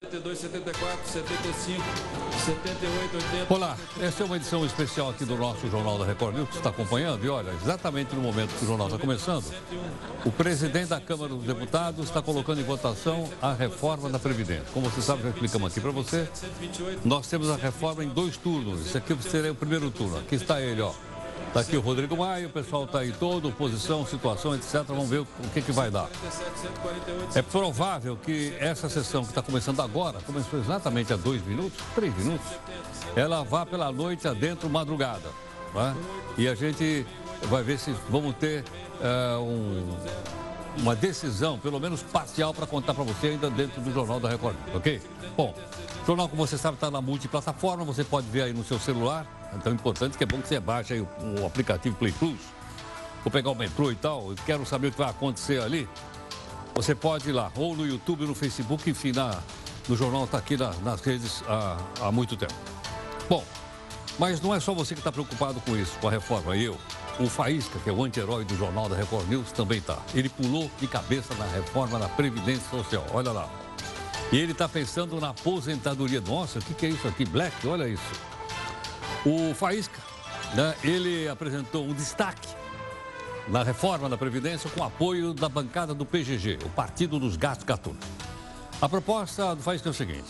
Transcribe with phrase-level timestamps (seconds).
[0.00, 1.82] 72, 74, 75,
[2.46, 3.52] 78, 80.
[3.52, 6.70] Olá, essa é uma edição especial aqui do nosso Jornal da Record News que está
[6.70, 7.24] acompanhando.
[7.24, 9.44] E olha, exatamente no momento que o jornal está começando,
[10.24, 14.66] o presidente da Câmara dos Deputados está colocando em votação a reforma da Previdência.
[14.72, 16.28] Como você sabe, já explicamos aqui para você,
[17.04, 18.86] nós temos a reforma em dois turnos.
[18.86, 20.16] Esse aqui seria o primeiro turno.
[20.18, 20.92] Aqui está ele, ó.
[21.48, 24.82] Está aqui o Rodrigo Maia, o pessoal está aí todo, oposição, situação, etc.
[24.86, 26.08] Vamos ver o que, que vai dar.
[27.34, 32.14] É provável que essa sessão que está começando agora, começou exatamente há dois minutos, três
[32.16, 32.46] minutos,
[33.16, 35.30] ela vá pela noite adentro madrugada.
[35.74, 35.96] Né?
[36.36, 37.06] E a gente
[37.44, 38.62] vai ver se vamos ter
[39.00, 39.96] uh, um,
[40.76, 44.56] uma decisão, pelo menos parcial, para contar para você ainda dentro do Jornal da Record,
[44.74, 45.00] ok?
[45.36, 45.54] Bom,
[46.08, 49.58] jornal, como você sabe, está na multiplataforma, você pode ver aí no seu celular é
[49.58, 51.08] tão importante que é bom que você baixe aí o,
[51.40, 52.38] o aplicativo Play Plus.
[53.24, 55.88] Vou pegar o metrô e tal, eu quero saber o que vai acontecer ali.
[56.74, 59.38] Você pode ir lá, ou no YouTube, no Facebook, enfim, na,
[59.88, 62.54] no jornal está aqui na, nas redes há, há muito tempo.
[63.28, 63.44] Bom,
[64.18, 66.76] mas não é só você que está preocupado com isso, com a reforma, eu.
[67.18, 69.98] O Faísca, que é o anti-herói do jornal da Record News, também está.
[70.14, 73.04] Ele pulou de cabeça na reforma da Previdência Social.
[73.12, 73.67] Olha lá.
[74.30, 76.20] E ele está pensando na aposentadoria.
[76.20, 77.24] Nossa, o que, que é isso aqui?
[77.24, 78.02] Black, olha isso.
[79.24, 79.98] O Faísca,
[80.54, 82.48] né, ele apresentou um destaque
[83.48, 88.04] na reforma da Previdência com apoio da bancada do PGG, o Partido dos Gatos Gatunos.
[88.80, 90.28] A proposta do Faísca é o seguinte,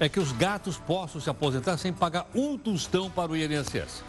[0.00, 4.02] é que os gatos possam se aposentar sem pagar um tostão para o INSS.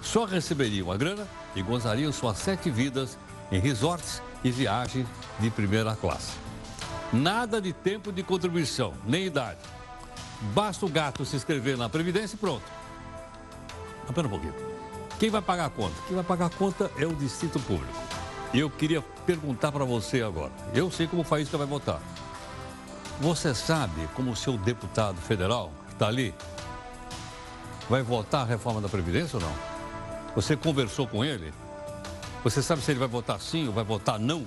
[0.00, 3.18] Só receberiam a grana e gozariam suas sete vidas
[3.50, 5.06] em resorts e viagens
[5.40, 6.47] de primeira classe.
[7.12, 9.58] Nada de tempo de contribuição, nem idade.
[10.54, 12.64] Basta o gato se inscrever na Previdência e pronto.
[14.06, 14.54] Espera um pouquinho.
[15.18, 15.94] Quem vai pagar a conta?
[16.06, 17.92] Quem vai pagar a conta é o Distrito Público.
[18.54, 20.52] Eu queria perguntar para você agora.
[20.74, 22.00] Eu sei como o Faísca vai votar.
[23.20, 26.32] Você sabe como o seu deputado federal, que está ali,
[27.90, 29.52] vai votar a reforma da Previdência ou não?
[30.34, 31.52] Você conversou com ele?
[32.44, 34.46] Você sabe se ele vai votar sim ou vai votar não?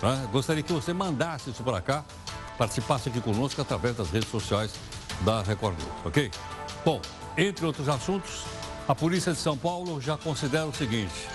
[0.00, 0.14] Tá?
[0.32, 2.04] Gostaria que você mandasse isso para cá,
[2.56, 4.72] participasse aqui conosco através das redes sociais
[5.22, 6.30] da Record News, ok?
[6.84, 7.00] Bom,
[7.36, 8.44] entre outros assuntos,
[8.86, 11.28] a polícia de São Paulo já considera o seguinte: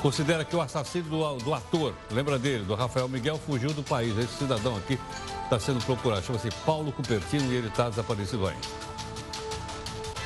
[0.00, 4.16] considera que o assassino do, do ator, lembra dele, do Rafael Miguel, fugiu do país.
[4.16, 4.98] Esse cidadão aqui
[5.44, 8.86] está sendo procurado, chama-se Paulo Cupertino e ele está desaparecido ainda.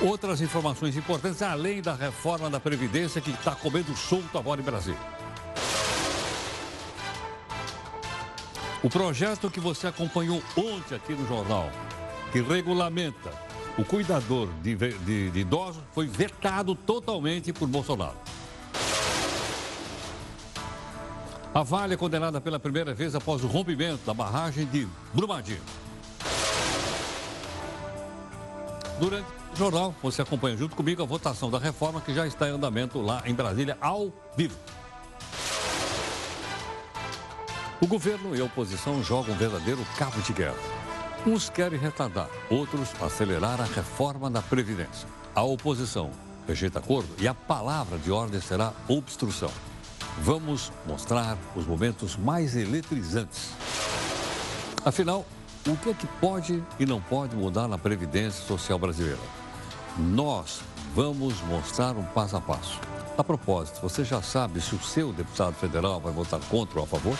[0.01, 5.20] Outras informações importantes, além da reforma da Previdência que está comendo solto agora em Brasília.
[8.83, 11.71] O projeto que você acompanhou ontem aqui no jornal,
[12.33, 13.31] que regulamenta
[13.77, 18.17] o cuidador de, de, de idosos foi vetado totalmente por Bolsonaro.
[21.53, 25.61] A Vale é condenada pela primeira vez após o rompimento da barragem de Brumadinho.
[28.99, 32.53] Durante o jornal, você acompanha junto comigo a votação da reforma que já está em
[32.53, 34.57] andamento lá em Brasília, ao vivo.
[37.83, 40.55] O governo e a oposição jogam um verdadeiro cabo de guerra.
[41.27, 45.09] Uns querem retardar, outros acelerar a reforma da Previdência.
[45.35, 46.11] A oposição
[46.47, 49.51] rejeita acordo e a palavra de ordem será obstrução.
[50.19, 53.53] Vamos mostrar os momentos mais eletrizantes.
[54.85, 55.25] Afinal,
[55.67, 59.21] o que é que pode e não pode mudar na Previdência Social brasileira?
[59.97, 60.61] Nós
[60.95, 62.79] vamos mostrar um passo a passo.
[63.17, 66.87] A propósito, você já sabe se o seu deputado federal vai votar contra ou a
[66.87, 67.17] favor?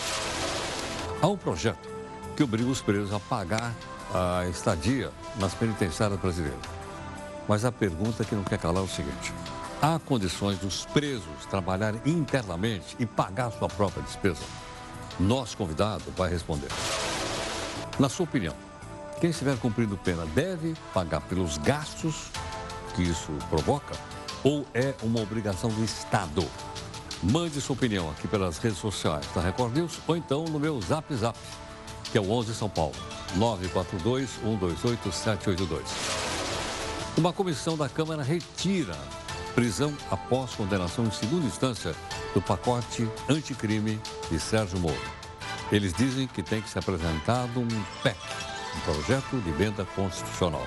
[1.21, 1.87] Há um projeto
[2.35, 3.75] que obriga os presos a pagar
[4.11, 6.59] a estadia nas penitenciárias brasileiras.
[7.47, 9.31] Mas a pergunta que não quer calar é o seguinte:
[9.79, 14.41] há condições dos presos trabalharem internamente e pagar sua própria despesa?
[15.19, 16.69] Nosso convidado vai responder.
[17.99, 18.55] Na sua opinião,
[19.19, 22.31] quem estiver cumprindo pena deve pagar pelos gastos
[22.95, 23.93] que isso provoca
[24.43, 26.43] ou é uma obrigação do Estado?
[27.23, 31.13] Mande sua opinião aqui pelas redes sociais da Record News ou então no meu Zap
[31.13, 31.37] Zap,
[32.11, 32.95] que é o 11 São Paulo.
[33.37, 35.81] 942-128-782.
[37.15, 38.97] Uma comissão da Câmara retira
[39.53, 41.93] prisão após condenação em segunda instância
[42.33, 44.01] do pacote anticrime
[44.31, 44.97] de Sérgio Moro.
[45.71, 47.67] Eles dizem que tem que ser apresentado um
[48.01, 48.17] PEC,
[48.77, 50.65] um projeto de venda constitucional.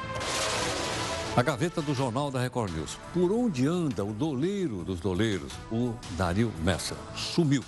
[1.36, 2.96] A gaveta do Jornal da Record News.
[3.12, 6.96] Por onde anda o doleiro dos doleiros, o Dario Messa?
[7.16, 7.64] Sumiu.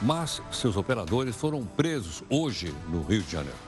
[0.00, 3.58] Mas seus operadores foram presos hoje no Rio de Janeiro.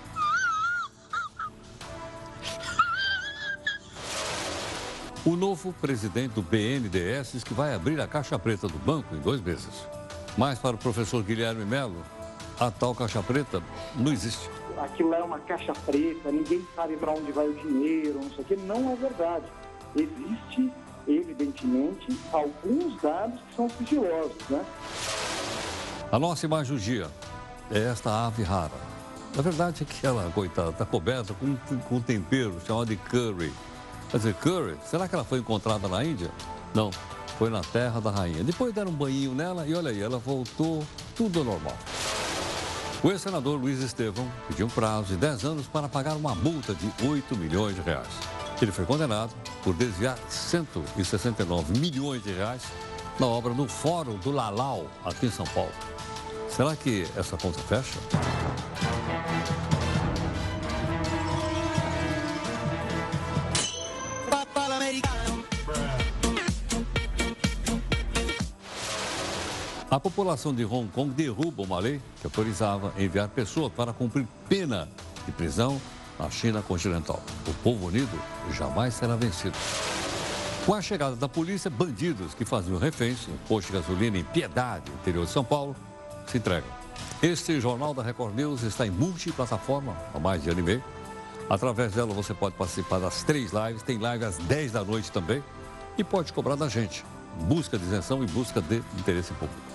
[5.25, 9.19] O novo presidente do BNDES diz que vai abrir a caixa preta do banco em
[9.19, 9.89] dois meses.
[10.37, 12.05] Mas para o professor Guilherme Melo,
[12.61, 13.61] a tal caixa preta
[13.97, 14.49] não existe.
[14.83, 18.45] Aquilo é uma caixa preta, ninguém sabe para onde vai o dinheiro, não sei o
[18.45, 18.57] quê.
[18.57, 19.47] Não é verdade.
[19.97, 20.73] Existe,
[21.07, 24.65] evidentemente, alguns dados que são sigilosos, né?
[26.11, 27.09] A nossa imagem do dia
[27.71, 28.89] é esta ave rara.
[29.35, 33.53] Na verdade é que ela, coitada, está coberta com, com um tempero chamado de curry.
[34.11, 36.31] Quer dizer, curry, será que ela foi encontrada na Índia?
[36.75, 36.91] Não,
[37.39, 38.43] foi na terra da rainha.
[38.43, 40.83] Depois deram um banho nela e olha aí, ela voltou
[41.15, 41.77] tudo normal.
[43.01, 46.91] O ex-senador Luiz Estevão pediu um prazo de 10 anos para pagar uma multa de
[47.07, 48.09] 8 milhões de reais.
[48.61, 52.63] Ele foi condenado por desviar 169 milhões de reais
[53.21, 55.71] na obra no Fórum do Lalau, aqui em São Paulo.
[56.49, 58.01] Será que essa conta fecha?
[69.91, 74.87] A população de Hong Kong derruba uma lei que autorizava enviar pessoas para cumprir pena
[75.25, 75.81] de prisão
[76.19, 77.23] na China continental.
[77.47, 78.21] O povo unido
[78.53, 79.57] jamais será vencido.
[80.67, 84.93] Com a chegada da polícia, bandidos que faziam reféns em posto de gasolina em Piedade,
[85.01, 85.75] interior de São Paulo,
[86.27, 86.69] se entregam.
[87.23, 90.85] Este Jornal da Record News está em multiplataforma há mais de ano e meio.
[91.49, 95.43] Através dela você pode participar das três lives, tem live às 10 da noite também
[95.97, 97.03] e pode cobrar da gente.
[97.47, 99.69] Busca de isenção e busca de interesse público.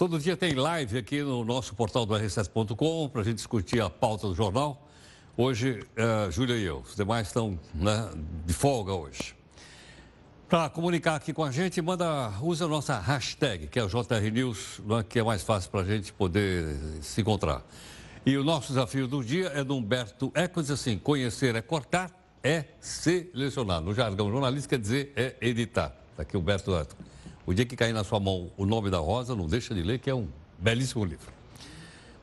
[0.00, 3.90] Todo dia tem live aqui no nosso portal do R7.com para a gente discutir a
[3.90, 4.88] pauta do jornal.
[5.36, 8.10] Hoje, uh, Júlia e eu, os demais estão né,
[8.46, 9.36] de folga hoje.
[10.48, 14.30] Para comunicar aqui com a gente, manda, usa a nossa hashtag, que é o JR
[14.32, 17.62] News, né, que é mais fácil para a gente poder se encontrar.
[18.24, 22.10] E o nosso desafio do dia é do Humberto Eco, diz assim, conhecer é cortar,
[22.42, 23.80] é selecionar.
[23.80, 25.94] No jargão jornalista quer dizer é editar.
[26.10, 26.94] Está aqui o Humberto Eco.
[27.46, 29.98] O dia que cair na sua mão o nome da Rosa, não deixa de ler,
[29.98, 30.28] que é um
[30.58, 31.32] belíssimo livro.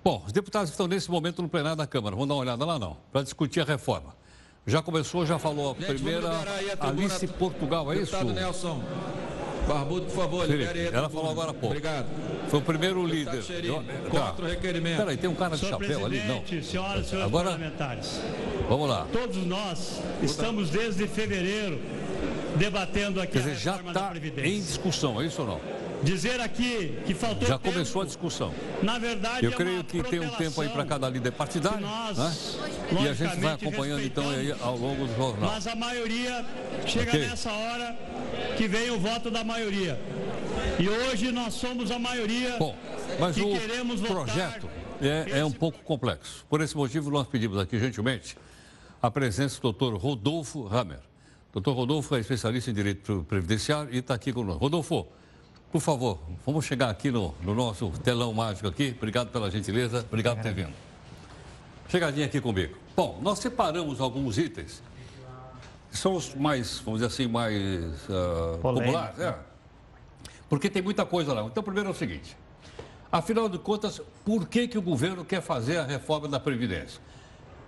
[0.04, 2.16] Bom, os deputados estão nesse momento no plenário da Câmara.
[2.16, 4.16] Vamos dar uma olhada lá, não, para discutir a reforma.
[4.66, 6.30] Já começou, já falou a Gente, primeira.
[6.80, 8.34] A Alice Portugal, é Deputado isso?
[8.34, 8.84] Nelson.
[9.68, 11.68] Barbudo, por favor, Felipe, ela falou agora há pouco.
[11.68, 12.06] Obrigado.
[12.50, 13.44] Foi o primeiro líder.
[13.64, 14.32] Eu, tá.
[14.32, 14.98] Contra o requerimento.
[14.98, 16.20] Peraí, tem um cara de Senhor chapéu ali?
[16.20, 16.46] Não.
[16.46, 18.22] Senhoras e senhores agora, parlamentares.
[18.70, 19.06] Vamos lá.
[19.12, 21.80] Todos nós estamos desde fevereiro
[22.58, 25.77] debatendo aqui Quer dizer, já está em discussão, é isso ou não?
[26.04, 28.54] Dizer aqui que faltou Já tempo, começou a discussão.
[28.84, 31.80] Na verdade, Eu é creio que tem um tempo aí para cada líder partidário.
[31.82, 32.36] nós, né?
[33.02, 35.52] E a gente vai acompanhando então aí ao longo do jornal.
[35.52, 36.46] Mas a maioria
[36.86, 37.28] chega Ok.
[37.28, 37.98] nessa hora
[38.56, 40.00] que vem o voto da maioria.
[40.80, 42.76] E hoje nós somos a maioria Bom,
[43.20, 44.70] mas que o queremos votar projeto
[45.02, 46.46] é, é um pouco complexo.
[46.50, 48.38] Por esse motivo, nós pedimos aqui, gentilmente,
[49.02, 51.00] a presença do doutor Rodolfo Hammer.
[51.54, 54.60] Doutor Rodolfo é especialista em direito previdenciário e está aqui conosco.
[54.60, 55.08] Rodolfo,
[55.72, 58.94] por favor, vamos chegar aqui no, no nosso telão mágico aqui.
[58.98, 60.74] Obrigado pela gentileza, obrigado por ter vindo.
[61.90, 62.76] Chegadinha aqui comigo.
[62.96, 64.82] Bom, nós separamos alguns itens
[65.90, 67.54] que são os mais, vamos dizer assim, mais
[68.06, 69.20] Polêmicos, populares.
[69.20, 69.36] É.
[70.50, 71.44] Porque tem muita coisa lá.
[71.44, 72.38] Então, primeiro é o seguinte.
[73.12, 77.02] Afinal de contas, por que, que o governo quer fazer a reforma da Previdência?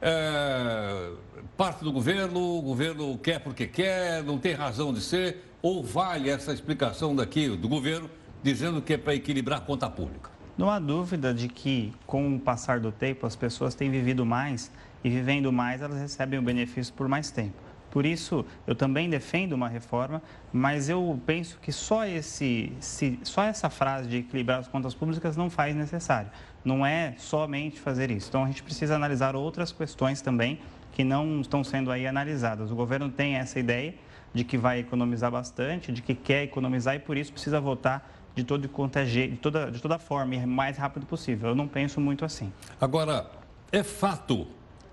[0.01, 1.11] É,
[1.57, 6.29] parte do governo, o governo quer porque quer, não tem razão de ser, ou vale
[6.29, 8.09] essa explicação daqui do governo
[8.41, 10.29] dizendo que é para equilibrar a conta pública?
[10.57, 14.71] Não há dúvida de que, com o passar do tempo, as pessoas têm vivido mais
[15.03, 17.55] e, vivendo mais, elas recebem o benefício por mais tempo.
[17.89, 20.21] Por isso, eu também defendo uma reforma,
[20.53, 25.35] mas eu penso que só, esse, se, só essa frase de equilibrar as contas públicas
[25.35, 26.29] não faz necessário.
[26.63, 28.27] Não é somente fazer isso.
[28.29, 30.59] Então, a gente precisa analisar outras questões também
[30.91, 32.69] que não estão sendo aí analisadas.
[32.69, 33.95] O governo tem essa ideia
[34.33, 38.43] de que vai economizar bastante, de que quer economizar e, por isso, precisa votar de,
[38.43, 41.49] todo, quanto é de, toda, de toda forma e o mais rápido possível.
[41.49, 42.51] Eu não penso muito assim.
[42.79, 43.29] Agora,
[43.71, 44.47] é fato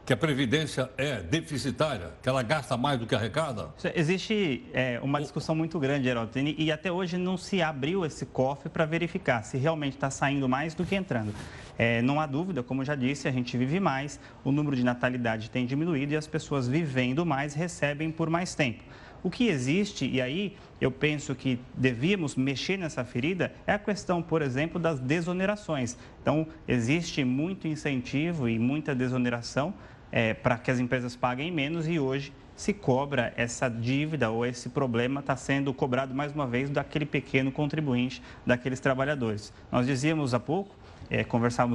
[0.07, 3.71] que a Previdência é deficitária, que ela gasta mais do que arrecada?
[3.93, 8.69] Existe é, uma discussão muito grande, Geraldo, e até hoje não se abriu esse cofre
[8.69, 11.35] para verificar se realmente está saindo mais do que entrando.
[11.77, 15.51] É, não há dúvida, como já disse, a gente vive mais, o número de natalidade
[15.51, 18.85] tem diminuído e as pessoas vivendo mais recebem por mais tempo.
[19.23, 24.23] O que existe, e aí eu penso que devíamos mexer nessa ferida, é a questão,
[24.23, 25.97] por exemplo, das desonerações.
[26.23, 29.75] Então, existe muito incentivo e muita desoneração
[30.13, 34.71] é, para que as empresas paguem menos e hoje se cobra essa dívida ou esse
[34.71, 39.53] problema está sendo cobrado mais uma vez daquele pequeno contribuinte, daqueles trabalhadores.
[39.71, 40.75] Nós dizíamos há pouco
[41.11, 41.25] é,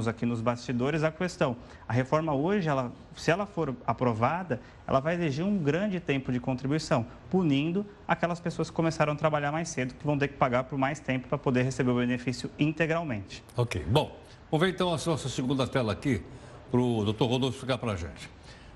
[0.08, 1.56] aqui nos bastidores a questão.
[1.88, 6.40] A reforma hoje, ela, se ela for aprovada, ela vai exigir um grande tempo de
[6.40, 10.64] contribuição, punindo aquelas pessoas que começaram a trabalhar mais cedo, que vão ter que pagar
[10.64, 13.42] por mais tempo para poder receber o benefício integralmente.
[13.56, 13.84] Ok.
[13.88, 14.16] Bom,
[14.50, 16.22] vamos ver então a nossa segunda tela aqui,
[16.70, 18.30] para o doutor Rodolfo explicar para a gente.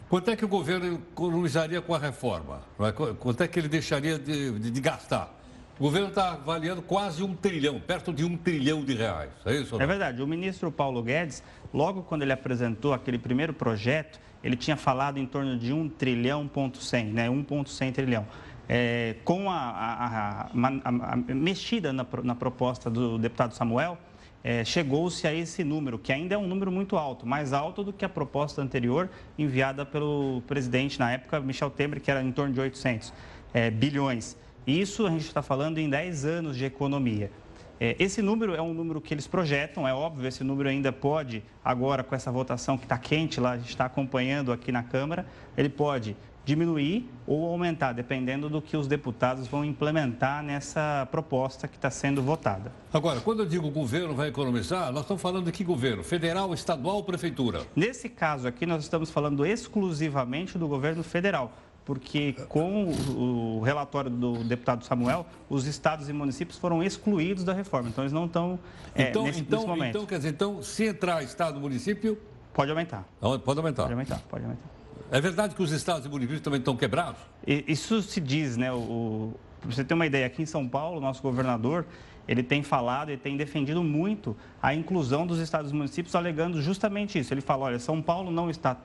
[0.09, 2.61] Quanto é que o governo economizaria com a reforma?
[2.79, 2.93] É?
[2.93, 5.36] Quanto é que ele deixaria de, de, de gastar?
[5.79, 9.31] O governo está avaliando quase um trilhão, perto de um trilhão de reais.
[9.45, 9.81] É isso?
[9.81, 10.23] É verdade.
[10.23, 11.43] O ministro Paulo Guedes,
[11.73, 16.49] logo quando ele apresentou aquele primeiro projeto, ele tinha falado em torno de um trilhão
[16.49, 17.29] ponto cem, né?
[17.29, 18.27] 1,1 trilhão.
[18.67, 23.99] É, com a, a, a, a, mexida na, na, proposta do deputado Samuel,
[24.43, 27.93] é, chegou-se a esse número, que ainda é um número muito alto, mais alto do
[27.93, 32.55] que a proposta anterior enviada pelo presidente na época, Michel Temer, que era em torno
[32.55, 33.13] de 800
[33.53, 34.37] é, bilhões.
[34.67, 37.31] Isso a gente está falando em 10 anos de economia.
[37.79, 41.43] É, esse número é um número que eles projetam, é óbvio, esse número ainda pode,
[41.65, 45.27] agora com essa votação que está quente lá, a gente está acompanhando aqui na Câmara,
[45.57, 51.77] ele pode diminuir ou aumentar, dependendo do que os deputados vão implementar nessa proposta que
[51.77, 52.73] está sendo votada.
[52.93, 56.05] Agora, quando eu digo governo vai economizar, nós estamos falando de que governo?
[56.05, 57.63] Federal, estadual ou prefeitura?
[57.75, 61.53] Nesse caso aqui, nós estamos falando exclusivamente do governo federal
[61.87, 67.89] porque com o relatório do deputado Samuel, os estados e municípios foram excluídos da reforma.
[67.89, 68.59] Então, eles não estão
[68.93, 69.91] é, então, nesse, então, nesse momento.
[69.91, 72.19] Então, quer dizer, então, se entrar estado e município...
[72.53, 73.07] Pode aumentar.
[73.21, 73.83] Pode aumentar.
[73.85, 74.69] Pode aumentar, pode aumentar.
[75.13, 77.21] É verdade que os estados e municípios também estão quebrados?
[77.47, 78.73] Isso se diz, né?
[78.73, 81.87] O, para você ter uma ideia, aqui em São Paulo, nosso governador,
[82.27, 87.17] ele tem falado e tem defendido muito a inclusão dos estados e municípios, alegando justamente
[87.17, 87.33] isso.
[87.33, 88.77] Ele fala, olha, São Paulo não está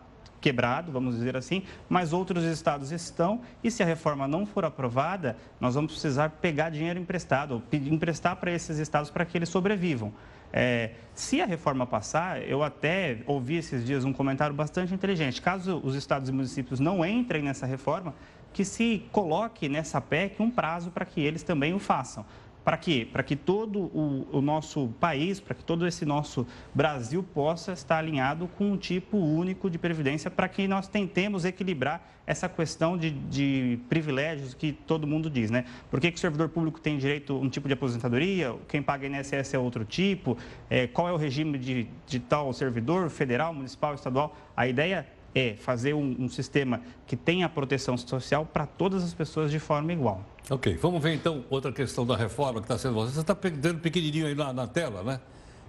[0.41, 5.37] quebrado, vamos dizer assim, mas outros estados estão e se a reforma não for aprovada,
[5.59, 10.11] nós vamos precisar pegar dinheiro emprestado, emprestar para esses estados para que eles sobrevivam.
[10.51, 15.41] É, se a reforma passar, eu até ouvi esses dias um comentário bastante inteligente.
[15.41, 18.13] Caso os estados e municípios não entrem nessa reforma,
[18.51, 22.25] que se coloque nessa PEC um prazo para que eles também o façam.
[22.63, 23.07] Para quê?
[23.11, 27.97] Para que todo o, o nosso país, para que todo esse nosso Brasil possa estar
[27.97, 33.09] alinhado com um tipo único de previdência, para que nós tentemos equilibrar essa questão de,
[33.09, 35.65] de, privilégios que todo mundo diz, né?
[35.89, 39.07] Por que, que o servidor público tem direito a um tipo de aposentadoria, quem paga
[39.07, 40.37] INSS é outro tipo,
[40.69, 44.35] é, qual é o regime de, de tal servidor, federal, municipal, estadual?
[44.55, 49.51] A ideia é fazer um, um sistema que tenha proteção social para todas as pessoas
[49.51, 50.25] de forma igual.
[50.49, 52.95] Ok, vamos ver então outra questão da reforma que está sendo.
[52.95, 55.19] Você está dando pequenininho aí na, na, tela, né?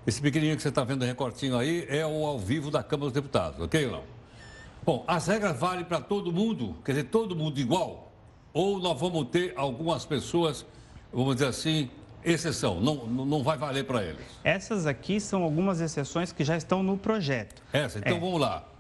[0.06, 3.12] Esse pequenininho que você está vendo recortinho aí é o ao vivo da Câmara dos
[3.12, 4.02] Deputados, ok ou não?
[4.84, 8.10] Bom, as regras valem para todo mundo, quer dizer, todo mundo igual?
[8.52, 10.66] Ou nós vamos ter algumas pessoas,
[11.12, 11.88] vamos dizer assim,
[12.24, 14.24] exceção, não, não vai valer para eles?
[14.42, 17.62] Essas aqui são algumas exceções que já estão no projeto.
[17.72, 18.20] Essa, então é.
[18.20, 18.71] vamos lá.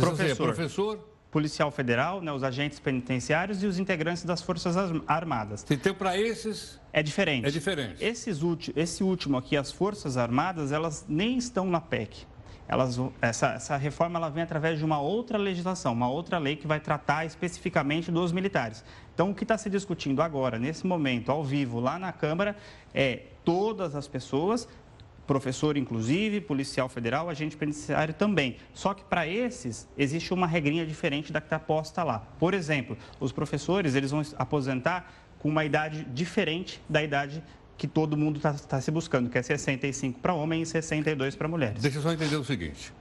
[0.00, 4.76] Professor, professor, policial federal, né, os agentes penitenciários e os integrantes das Forças
[5.06, 5.64] Armadas.
[5.70, 6.80] Então, para esses...
[6.92, 7.46] É diferente.
[7.46, 8.02] É diferente.
[8.02, 8.40] Esses,
[8.74, 12.26] esse último aqui, as Forças Armadas, elas nem estão na PEC.
[12.66, 16.66] Elas, essa, essa reforma ela vem através de uma outra legislação, uma outra lei que
[16.66, 18.84] vai tratar especificamente dos militares.
[19.14, 22.56] Então, o que está se discutindo agora, nesse momento, ao vivo, lá na Câmara,
[22.94, 24.68] é todas as pessoas
[25.28, 28.56] professor inclusive, policial federal, agente penitenciário também.
[28.72, 32.20] Só que para esses existe uma regrinha diferente da que está posta lá.
[32.40, 37.44] Por exemplo, os professores eles vão aposentar com uma idade diferente da idade
[37.76, 41.46] que todo mundo está tá se buscando, que é 65 para homem e 62 para
[41.46, 41.80] mulheres.
[41.80, 42.92] Deixa eu só entender o seguinte.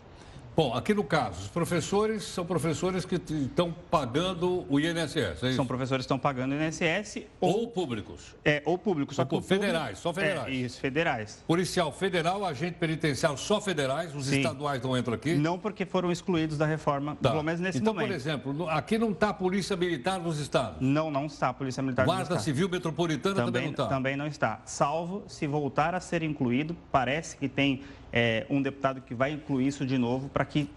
[0.57, 5.67] Bom, aqui no caso, os professores são professores que estão pagando o INSS, é São
[5.67, 8.35] professores que estão pagando o INSS ou, ou públicos.
[8.43, 10.47] É, ou públicos, só ou federais, só federais.
[10.47, 11.43] É, isso, federais.
[11.45, 14.37] Policial federal, agente penitenciário só federais, os Sim.
[14.37, 15.35] estaduais não entram aqui?
[15.35, 17.29] Não, porque foram excluídos da reforma, tá.
[17.29, 18.07] pelo menos nesse então, momento.
[18.07, 20.79] Então, por exemplo, aqui não está a Polícia Militar nos estados?
[20.81, 23.85] Não, não está a Polícia Militar Guarda nos Guarda Civil Metropolitana também, também não está?
[23.85, 29.01] Também não está, salvo se voltar a ser incluído, parece que tem é, um deputado
[29.01, 30.69] que vai incluir isso de novo para que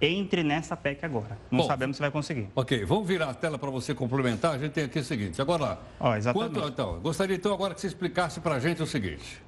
[0.00, 1.36] entre nessa PEC agora.
[1.50, 2.48] Não Bom, sabemos se vai conseguir.
[2.54, 4.54] Ok, vamos virar a tela para você complementar.
[4.54, 5.40] A gente tem aqui o seguinte.
[5.42, 6.16] Agora lá.
[6.16, 6.54] Exatamente.
[6.54, 9.42] Quanto, então, gostaria então agora que você explicasse para a gente o seguinte.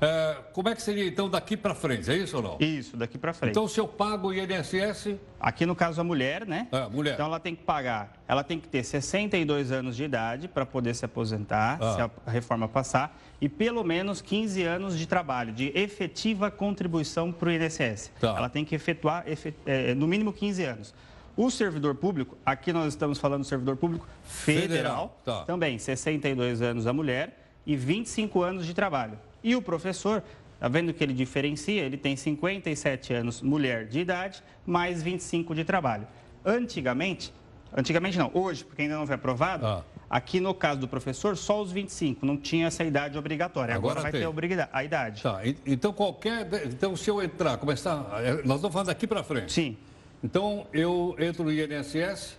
[0.00, 2.56] É, como é que seria então daqui para frente, é isso ou não?
[2.60, 3.52] Isso, daqui para frente.
[3.52, 5.16] Então, se eu pago o INSS...
[5.40, 6.68] Aqui no caso a mulher, né?
[6.72, 7.14] É, mulher.
[7.14, 10.94] Então, ela tem que pagar, ela tem que ter 62 anos de idade para poder
[10.94, 11.94] se aposentar, ah.
[11.94, 17.48] se a reforma passar, e pelo menos 15 anos de trabalho, de efetiva contribuição para
[17.48, 18.10] o INSS.
[18.20, 18.34] Tá.
[18.36, 19.54] Ela tem que efetuar, efet...
[19.66, 20.94] é, no mínimo 15 anos.
[21.36, 25.44] O servidor público, aqui nós estamos falando do servidor público federal, Federal, tá.
[25.44, 27.36] também 62 anos a mulher
[27.66, 29.18] e 25 anos de trabalho.
[29.44, 30.22] E o professor,
[30.54, 31.82] está vendo que ele diferencia?
[31.82, 36.06] Ele tem 57 anos mulher de idade, mais 25 de trabalho.
[36.42, 37.30] Antigamente,
[37.76, 39.84] antigamente não, hoje, porque ainda não foi aprovado, Ah.
[40.08, 43.74] aqui no caso do professor, só os 25, não tinha essa idade obrigatória.
[43.74, 44.20] Agora, Agora vai tem.
[44.22, 45.22] ter a idade.
[45.22, 46.48] Tá, então qualquer.
[46.66, 48.06] Então, se eu entrar, começar.
[48.24, 49.52] é, Nós estamos falando daqui para frente.
[49.52, 49.76] Sim,
[50.22, 52.38] Então, eu entro no INSS,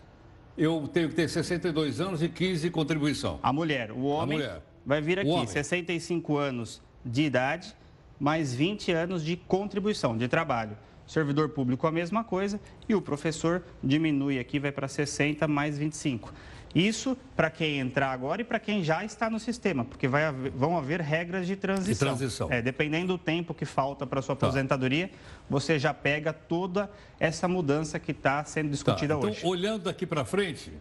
[0.58, 3.40] eu tenho que ter 62 anos e 15 de contribuição.
[3.44, 4.62] a mulher, o homem mulher.
[4.84, 5.46] vai vir aqui, homem.
[5.46, 7.76] 65 anos de idade,
[8.20, 10.76] mais 20 anos de contribuição, de trabalho.
[11.06, 12.60] Servidor público a mesma coisa
[12.90, 16.34] e o professor diminui aqui, vai para 60 mais 25.
[16.74, 20.52] Isso para quem entrar agora e para quem já está no sistema, porque vai haver-
[20.52, 22.08] vão haver regras de transição.
[22.10, 22.52] transição.
[22.52, 25.10] É, dependendo do tempo que falta para sua aposentadoria,
[25.50, 29.46] você já pega toda essa mudança que está sendo Tá, discutida então, hoje.
[29.46, 30.74] olhando daqui para frente,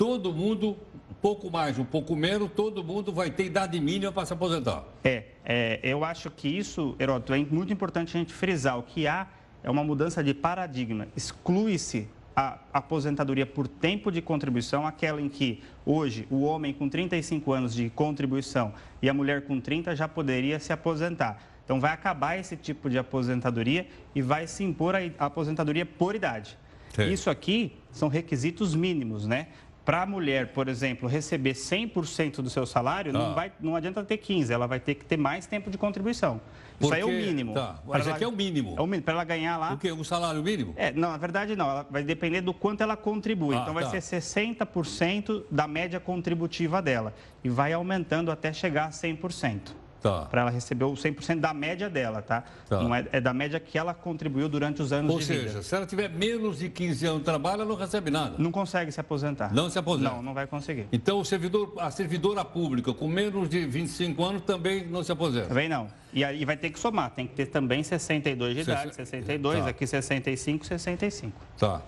[0.00, 0.78] todo mundo,
[1.10, 4.82] um pouco mais, um pouco menos, todo mundo vai ter idade mínima para se aposentar.
[5.04, 8.78] É, é, eu acho que isso, Heródoto, é muito importante a gente frisar.
[8.78, 9.26] O que há
[9.62, 11.06] é uma mudança de paradigma.
[11.14, 17.52] Exclui-se a aposentadoria por tempo de contribuição, aquela em que hoje o homem com 35
[17.52, 21.42] anos de contribuição e a mulher com 30 já poderia se aposentar.
[21.62, 26.56] Então vai acabar esse tipo de aposentadoria e vai se impor a aposentadoria por idade.
[26.94, 27.12] Sim.
[27.12, 29.48] Isso aqui são requisitos mínimos, né?
[29.84, 33.18] Para a mulher, por exemplo, receber 100% do seu salário, Ah.
[33.18, 36.40] não, vai, não adianta ter 15, ela vai ter que ter mais tempo de contribuição.
[36.78, 37.54] Isso aí é o Porque- mínimo.
[37.54, 38.74] tá, mas ela- aqui é o mínimo.
[38.78, 39.72] É o mínimo, para ela ganhar lá.
[39.74, 39.90] O quê?
[39.92, 40.74] Um salário mínimo?
[40.76, 43.56] É, não, na verdade não, ela vai depender do quanto ela contribui.
[43.56, 43.90] Ah, então vai tá.
[43.90, 49.74] ser 60% da média contributiva dela e vai aumentando até chegar a 100%.
[50.00, 50.22] Tá.
[50.26, 52.42] Para ela receber o 100% da média dela, tá?
[52.68, 52.82] Tá.
[52.82, 55.62] Não é, é da média que ela contribuiu durante os anos Ou de seja, vida.
[55.62, 58.34] se ela tiver menos de 15 anos de trabalho, ela não recebe nada.
[58.38, 59.52] Não consegue se aposentar.
[59.52, 60.10] Não se aposenta.
[60.10, 60.86] Não, não vai conseguir.
[60.90, 65.48] Então, o servidor, a servidora pública com menos de 25 anos também não se aposenta.
[65.48, 65.88] Também não.
[66.12, 69.62] E aí vai ter que somar, tem que ter também 62 de idade, Sesse- 62,
[69.64, 69.68] Tá.
[69.70, 71.38] aqui 65, 65.
[71.58, 71.82] Tá.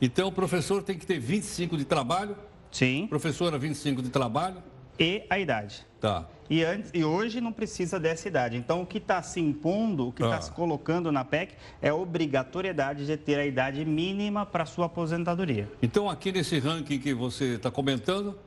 [0.00, 2.36] Então, o professor tem que ter 25 de trabalho,
[2.70, 4.62] Sim, professora 25 de trabalho.
[4.98, 5.86] e a idade.
[6.00, 6.26] Tá.
[6.50, 8.56] E, antes, e hoje não precisa dessa idade.
[8.56, 10.40] Então, o que está se impondo, o que está Ah.
[10.42, 15.70] se colocando na PEC é a obrigatoriedade de ter a idade mínima para sua aposentadoria.
[15.82, 18.38] Então, aqui nesse ranking que você está comentando,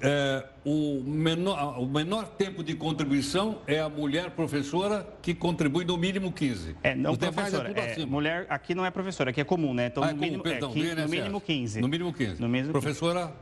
[0.00, 5.96] é, o, menor, o menor tempo de contribuição é a mulher professora que contribui no
[5.96, 6.74] mínimo 15.
[6.82, 9.72] É, não Os demais professora, é é, mulher aqui não é professora, aqui é comum,
[9.74, 9.86] né?
[9.86, 11.80] Então, Ah, é no, comum, mínimo, perdão, é, do 15, no mínimo 15.
[11.82, 12.40] No mínimo 15.
[12.42, 12.82] No mínimo 15.
[12.82, 13.32] professora,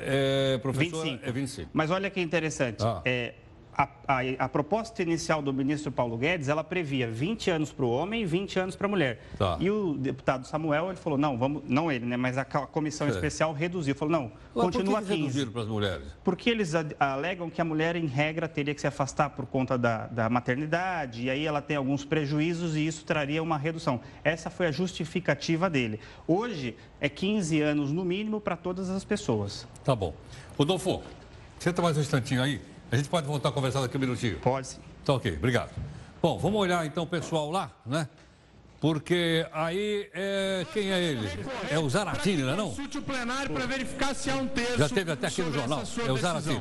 [0.00, 1.28] é, professora 25.
[1.28, 1.70] é 25.
[1.72, 2.82] Mas olha que interessante.
[2.82, 3.02] Ah.
[3.04, 3.34] É,
[3.78, 7.90] a, a- a proposta inicial do ministro Paulo Guedes, ela previa 20 anos para o
[7.90, 9.24] homem e 20 anos para a mulher.
[9.38, 9.56] Tá.
[9.60, 13.10] E o deputado Samuel, ele falou, não, vamos, não ele, né, mas a comissão É.
[13.10, 13.94] especial reduziu.
[13.94, 15.22] Falou, não, Mas continua por que eles 15.
[15.38, 16.06] reduziram para as mulheres?
[16.24, 20.08] Porque eles alegam que a mulher, em regra, teria que se afastar por conta da,
[20.08, 24.00] da maternidade, e aí ela tem alguns prejuízos e isso traria uma redução.
[24.24, 26.00] Essa foi a justificativa dele.
[26.26, 29.68] Hoje, é 15 anos no mínimo para todas as pessoas.
[29.84, 30.12] Tá bom.
[30.58, 31.00] Rodolfo,
[31.60, 32.60] senta mais um instantinho aí.
[32.90, 34.38] A gente pode voltar a conversar daqui um minutinho.
[34.38, 34.78] Pode sim.
[35.04, 35.70] Tá ok, obrigado.
[36.22, 38.08] Bom, vamos olhar então o pessoal lá, né?
[38.80, 40.64] Porque aí, é...
[40.72, 41.28] quem é ele?
[41.68, 42.68] É o Zaratini, não é não?
[42.68, 44.78] Consulte o plenário para verificar se há um terço.
[44.78, 45.82] Já teve até aqui no jornal.
[46.06, 46.16] É o.
[46.16, 46.60] Zaratini.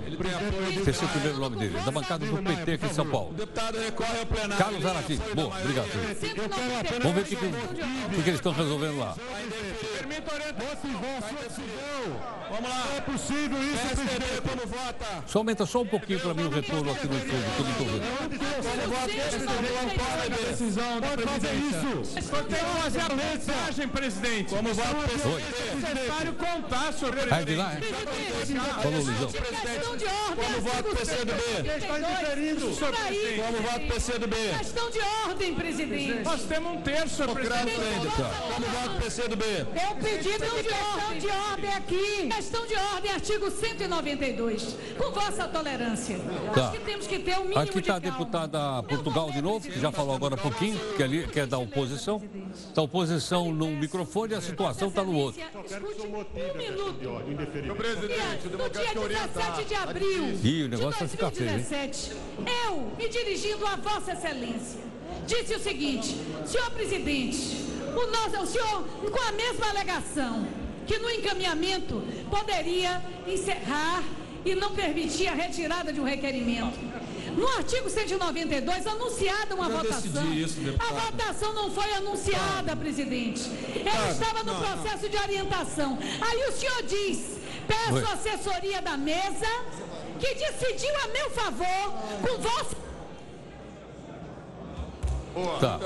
[0.88, 3.30] Esse é o primeiro nome dele, da bancada do PT aqui em São Paulo.
[3.30, 4.58] O deputado recorre ao plenário.
[4.58, 5.22] Carlos Zaratini.
[5.36, 5.88] Boa, obrigado.
[7.04, 9.16] Vamos ver o que que eles estão resolvendo lá.
[10.18, 11.30] Permita orientar.
[11.30, 12.38] sua decisão.
[12.50, 12.88] Vamos lá.
[12.96, 14.42] É possível isso, presidente.
[14.42, 15.24] Como vota?
[15.28, 17.72] Só aumenta só um pouquinho para mim o retorno aqui no estúdio, que eu não
[17.72, 18.08] estou vendo.
[20.48, 22.22] Decisão da presidência.
[22.22, 24.56] Só tem que fazer a mensagem, presidente.
[24.56, 25.28] Como vota?
[25.28, 25.44] Oi.
[25.44, 27.46] É necessário contar, senhor presidente.
[27.46, 27.82] de lá, é?
[28.82, 29.32] Falou, Luizão.
[29.32, 30.46] Questão ordem.
[30.46, 31.42] Como voto PCdoB?
[31.78, 32.74] Está diferindo.
[32.74, 33.42] Senhor presidente.
[33.42, 34.36] Como voto PCdoB?
[34.58, 36.24] Questão de ordem, presidente.
[36.24, 37.76] Nós temos um terço, senhor presidente.
[37.76, 39.46] Como voto PCdoB?
[39.46, 42.30] É o pedido de questão de ordem aqui.
[42.34, 44.76] Questão de ordem, artigo 192.
[44.98, 46.20] Com vossa tolerância.
[46.54, 46.70] Tá.
[46.70, 49.68] Acho que temos que ter um mínimo Aqui de está a deputada Portugal de novo,
[49.68, 52.22] que já falou agora há pouquinho, que, ali, que é da oposição.
[52.74, 55.42] Da oposição num microfone e a situação está no outro.
[55.66, 56.98] Escute um minuto.
[57.78, 61.56] Presidente, No dia 17 de abril Ih, o negócio vai de ficar feio, hein?
[61.56, 62.12] 2017,
[62.68, 64.80] eu, me dirigindo a Vossa Excelência,
[65.26, 66.16] disse o seguinte:
[66.46, 67.68] senhor presidente,
[68.00, 70.48] o, nosso, o senhor, com a mesma alegação,
[70.86, 74.04] que no encaminhamento poderia encerrar
[74.46, 76.78] e não permitir a retirada de um requerimento.
[77.36, 80.12] No artigo 192, anunciada uma Já votação.
[80.24, 80.90] decidi isso, deputado.
[80.90, 83.44] a votação não foi anunciada, presidente.
[83.86, 86.00] Ela estava no processo de orientação.
[86.20, 88.04] Aí o senhor diz: peço Oi.
[88.12, 89.48] assessoria da mesa,
[90.20, 92.76] que decidiu a meu favor, com vossa.
[95.60, 95.80] Tá.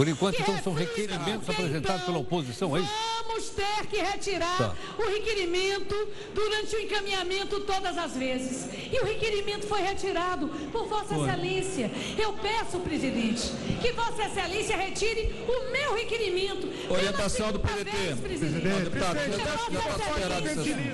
[0.00, 3.19] Por enquanto, então, são requerimentos que, apresentados pela oposição, é isso?
[3.26, 4.74] Vamos ter que retirar Tá.
[4.98, 5.94] o requerimento
[6.34, 8.68] durante o encaminhamento todas as vezes.
[8.92, 11.90] E o requerimento foi retirado por Vossa Excelência.
[12.18, 16.68] Eu peço, presidente, que Vossa Excelência retire o meu requerimento.
[16.92, 17.90] Orientação do PDT.
[17.90, 18.66] vez, presidente.
[18.66, 19.20] Não, deputado, tá-.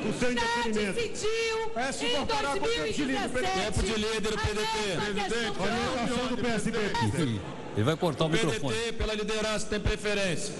[0.08, 0.92] O seu já indeferimento.
[0.94, 4.66] decidiu Peço em incorporar com o cantilho do 2017 Tempo de líder, o a PDT.
[5.14, 7.40] questão Orientação do PSB.
[7.76, 8.74] Ele vai cortar o microfone.
[8.74, 10.54] PDT, pela liderança, tem preferência.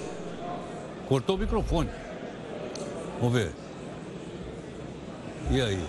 [1.06, 1.88] Cortou o microfone.
[3.20, 3.52] Vamos ver.
[5.50, 5.86] E aí?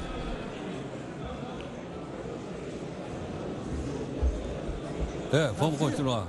[5.33, 6.27] É, vamos continuar.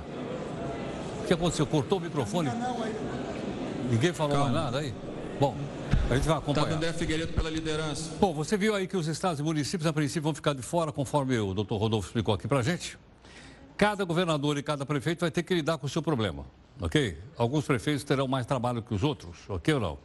[1.23, 1.65] O que aconteceu?
[1.65, 2.49] Cortou o microfone?
[3.89, 4.93] Ninguém falou mais nada aí?
[5.39, 5.55] Bom,
[6.09, 6.73] a gente vai Tá acompanhar.
[6.73, 8.11] André Figueiredo pela liderança.
[8.19, 10.91] Bom, você viu aí que os estados e municípios, a princípio, vão ficar de fora,
[10.91, 12.97] conforme o doutor Rodolfo explicou aqui pra gente.
[13.77, 16.45] Cada governador e cada prefeito vai ter que lidar com o seu problema,
[16.81, 17.17] ok?
[17.37, 19.97] Alguns prefeitos terão mais trabalho que os outros, ok ou não?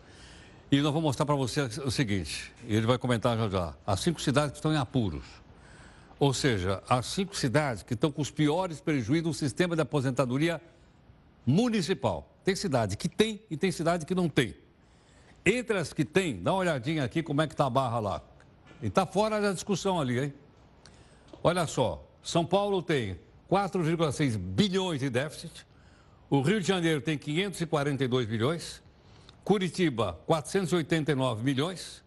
[0.70, 3.74] E nós vamos mostrar para você o seguinte, ele vai comentar já já.
[3.87, 5.24] As cinco cidades que estão em apuros.
[6.18, 10.60] Ou seja, as cinco cidades que estão com os piores prejuízos no sistema de aposentadoria
[11.46, 12.28] municipal.
[12.44, 14.54] Tem cidade que tem e tem cidade que não tem.
[15.44, 18.22] Entre as que tem, dá uma olhadinha aqui como é que está a barra lá.
[18.82, 20.34] E está fora da discussão ali, hein?
[21.42, 23.18] Olha só, São Paulo tem
[23.50, 25.66] 4,6 bilhões de déficit,
[26.34, 28.82] o Rio de Janeiro tem 542 bilhões,
[29.44, 32.02] Curitiba 489 milhões,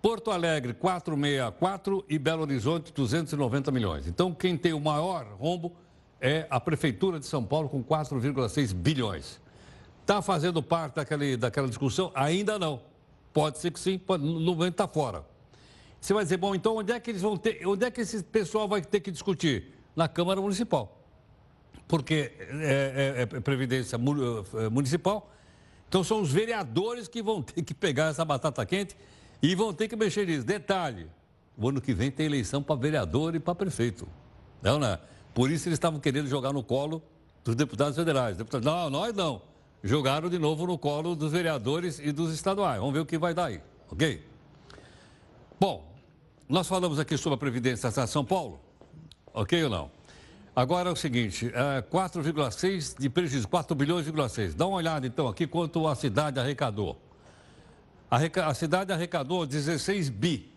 [0.00, 4.06] Porto Alegre 464 e Belo Horizonte 290 milhões.
[4.06, 5.74] Então quem tem o maior rombo
[6.20, 9.40] é a Prefeitura de São Paulo com 4,6 bilhões.
[10.02, 12.12] Está fazendo parte daquele, daquela discussão?
[12.14, 12.82] Ainda não.
[13.32, 15.24] Pode ser que sim, pode, no momento está fora.
[16.00, 18.22] Você vai dizer, bom, então onde é que eles vão ter, onde é que esse
[18.22, 19.72] pessoal vai ter que discutir?
[19.96, 21.03] Na Câmara Municipal.
[21.86, 25.30] Porque é, é- é Previdência mu- é, Municipal,
[25.88, 28.96] então são os vereadores que vão ter que pegar essa batata quente
[29.42, 30.44] e vão ter que mexer nisso.
[30.46, 31.08] Detalhe,
[31.56, 34.08] o ano que vem tem eleição para vereador e para prefeito.
[34.62, 34.98] Não, não é?
[35.34, 37.02] Por isso eles estavam querendo jogar no colo
[37.44, 38.36] dos deputados federais.
[38.36, 39.42] Deputados, não, nós não.
[39.82, 42.78] Jogaram de novo no colo dos vereadores e dos estaduais.
[42.80, 44.24] Vamos ver o que vai dar aí, ok?
[45.60, 45.84] Bom,
[46.48, 48.58] nós falamos aqui sobre a Previdência de São Paulo,
[49.34, 49.90] ok ou não?
[50.56, 54.54] Agora é o seguinte, é 4,6 de prejuízo, 4 bilhões,6.
[54.54, 56.96] Dá uma olhada então aqui quanto a cidade arrecadou.
[58.08, 60.52] Arreca- A cidade arrecadou 16 bi.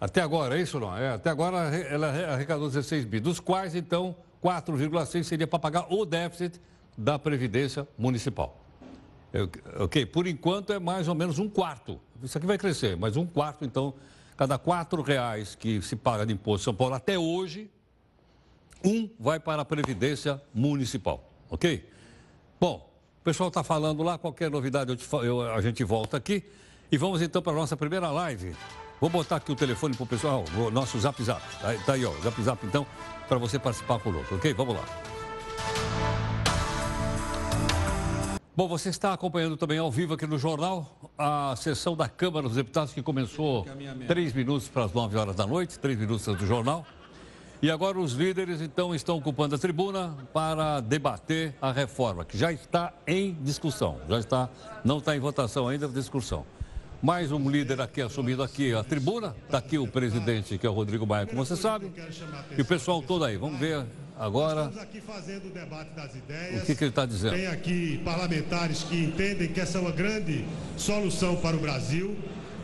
[0.00, 0.96] Até agora, é isso não?
[0.96, 5.86] É, até agora ela arre- arrecadou 16 bi, dos quais então 4,6 seria para pagar
[5.92, 6.60] o déficit
[6.98, 8.58] da Previdência Municipal.
[9.32, 9.42] É,
[9.84, 12.00] Ok, por enquanto é mais ou menos um quarto.
[12.22, 13.94] Isso aqui vai crescer, mas um quarto, então,
[14.36, 17.70] cada quatro reais que se paga de imposto em São Paulo até hoje,
[18.84, 21.88] um vai para a Previdência Municipal, ok?
[22.60, 22.90] Bom,
[23.20, 26.42] o pessoal está falando lá, qualquer novidade eu te eu- a gente volta aqui.
[26.92, 28.54] E vamos então para a nossa primeira live.
[29.00, 31.40] Vou botar aqui o telefone para o pessoal, o nosso zap zap.
[31.60, 32.86] Tá, tá aí, ó, zap zap então,
[33.28, 34.52] para você participar conosco, ok?
[34.52, 34.84] Vamos lá.
[38.56, 42.56] Bom, você está acompanhando também ao vivo aqui no jornal a sessão da Câmara dos
[42.56, 43.66] Deputados que começou
[44.06, 46.84] três minutos para as nove horas da noite, três minutos do jornal.
[47.62, 52.50] E agora os líderes então estão ocupando a tribuna para debater a reforma, que já
[52.50, 54.48] está em discussão, já está,
[54.82, 56.46] não está em votação ainda, discussão.
[57.02, 60.72] Mais um líder aqui assumindo aqui a tribuna, está aqui o presidente, que é o
[60.72, 61.92] Rodrigo Maia, como você sabe,
[62.56, 63.36] e o pessoal todo aí.
[63.36, 63.84] Vamos ver
[64.18, 66.64] agora Estamos aqui fazendo o debate das o ideias.
[66.64, 67.34] que, que ele está dizendo.
[67.34, 70.46] Tem aqui parlamentares que entendem que essa é uma grande
[70.78, 72.16] solução para o Brasil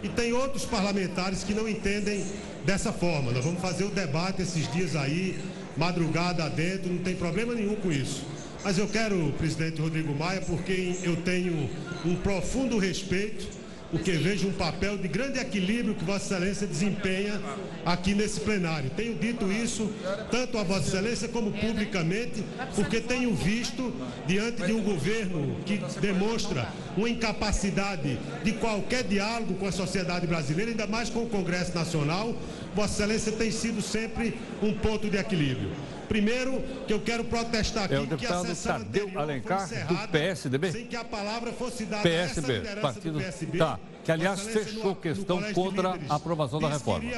[0.07, 2.25] e tem outros parlamentares que não entendem
[2.65, 3.33] dessa forma.
[3.33, 5.37] Nós vamos fazer o debate esses dias aí,
[5.77, 8.25] madrugada adentro, não tem problema nenhum com isso.
[8.63, 11.69] Mas eu quero, presidente Rodrigo Maia, porque eu tenho
[12.05, 13.47] um profundo respeito
[13.91, 17.41] porque vejo um papel de grande equilíbrio que Vossa Excelência desempenha
[17.87, 18.91] aqui nesse plenário.
[18.91, 19.91] Tenho dito isso
[20.31, 22.43] tanto a Vossa Excelência como publicamente,
[22.75, 23.95] porque tenho visto,
[24.27, 30.73] diante de um governo que demonstra uma incapacidade de qualquer diálogo com a sociedade brasileira,
[30.73, 32.35] ainda mais com o Congresso Nacional,
[32.75, 35.71] Vossa Excelência tem sido sempre um ponto de equilíbrio.
[36.09, 39.59] Primeiro, que eu quero protestar aqui É o que a sessão Tadeu anterior foi Alencar,
[39.59, 40.73] do encerrada PSDB?
[40.73, 43.13] sem que a palavra fosse dada a essa PSB, liderança partido.
[43.15, 43.79] do PSB Tá.
[44.07, 47.11] Que, aliás, fechou questão contra a aprovação da reforma.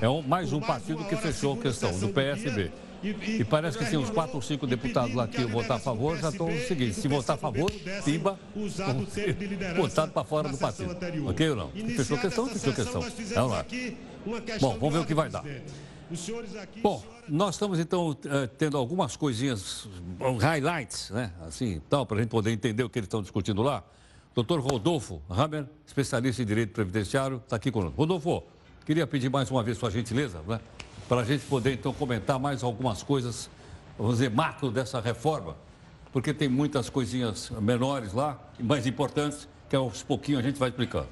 [0.00, 2.72] É um- mais um partido que fechou questão, do PSB.
[3.02, 6.30] e- parece que os terminou quatro ou cinco deputados lá que votar a favor já
[6.30, 6.88] estão PSB seguindo.
[6.88, 9.80] e do Se votar a favor, pudessem pimba, usar vão do tempo de ser liderança
[9.82, 10.96] botados para fora do partido.
[11.28, 11.70] Ok ou não?
[11.70, 13.02] Fechou questão, fechou questão.
[13.34, 13.66] Vamos lá.
[14.60, 15.44] Bom, vamos ver o que vai dar.
[16.82, 19.86] Bom, nós estamos então eh, tendo algumas coisinhas,
[20.40, 21.32] highlights, né?
[21.46, 23.84] Assim, tal, para a gente poder entender o que eles estão discutindo lá.
[24.34, 27.96] Doutor Rodolfo Hammer, especialista em direito previdenciário, está aqui conosco.
[27.96, 28.44] Rodolfo,
[28.86, 30.60] queria pedir mais uma vez sua gentileza, né?
[31.08, 33.50] Para a gente poder então comentar mais algumas coisas,
[33.98, 35.56] vamos dizer, macro dessa reforma,
[36.12, 41.08] porque tem muitas coisinhas menores lá, mais importantes, que aos pouquinhos a gente vai explicando.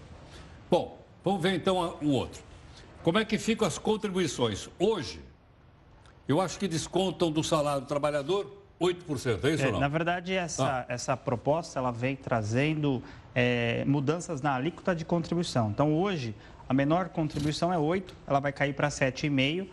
[0.70, 2.42] Bom, vamos ver então um outro.
[3.02, 4.68] Como é que ficam as contribuições?
[4.79, 5.20] Hoje,
[6.29, 9.81] eu acho que descontam do salário do trabalhador 8%, é isso É, ou não?
[9.81, 13.03] na verdade, essa, essa proposta ela vem trazendo
[13.35, 15.71] é, mudanças na alíquota de contribuição.
[15.71, 16.35] Então, hoje,
[16.69, 19.69] a menor contribuição é 8, ela vai cair para 7,5%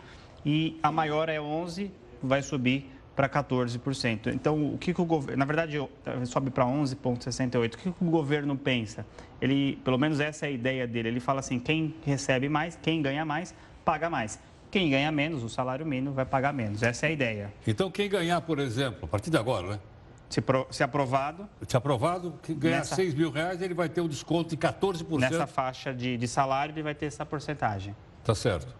[0.46, 1.90] e a maior é 11,
[2.22, 4.32] vai subir para 14%.
[4.34, 5.38] Então, o que, que o governo...
[5.38, 5.78] Na verdade,
[6.24, 7.66] sobe para 11,68%.
[7.66, 9.06] O que, que o governo pensa?
[9.40, 13.00] Ele, pelo menos essa é a ideia dele, ele fala assim, quem recebe mais, quem
[13.00, 14.38] ganha mais, paga mais.
[14.74, 16.82] Quem ganha menos, o salário mínimo, vai pagar menos.
[16.82, 17.54] Essa é a ideia.
[17.64, 19.80] Então, quem ganhar, por exemplo, a partir de agora, né?
[20.28, 24.00] Se, pro- se aprovado, Se aprovado, quem ganhar Nessa- 6 mil reais, ele vai ter
[24.00, 25.20] um desconto de 14%.
[25.20, 27.94] nessa faixa de, de salário, ele vai ter essa porcentagem.
[28.24, 28.74] Tá certo.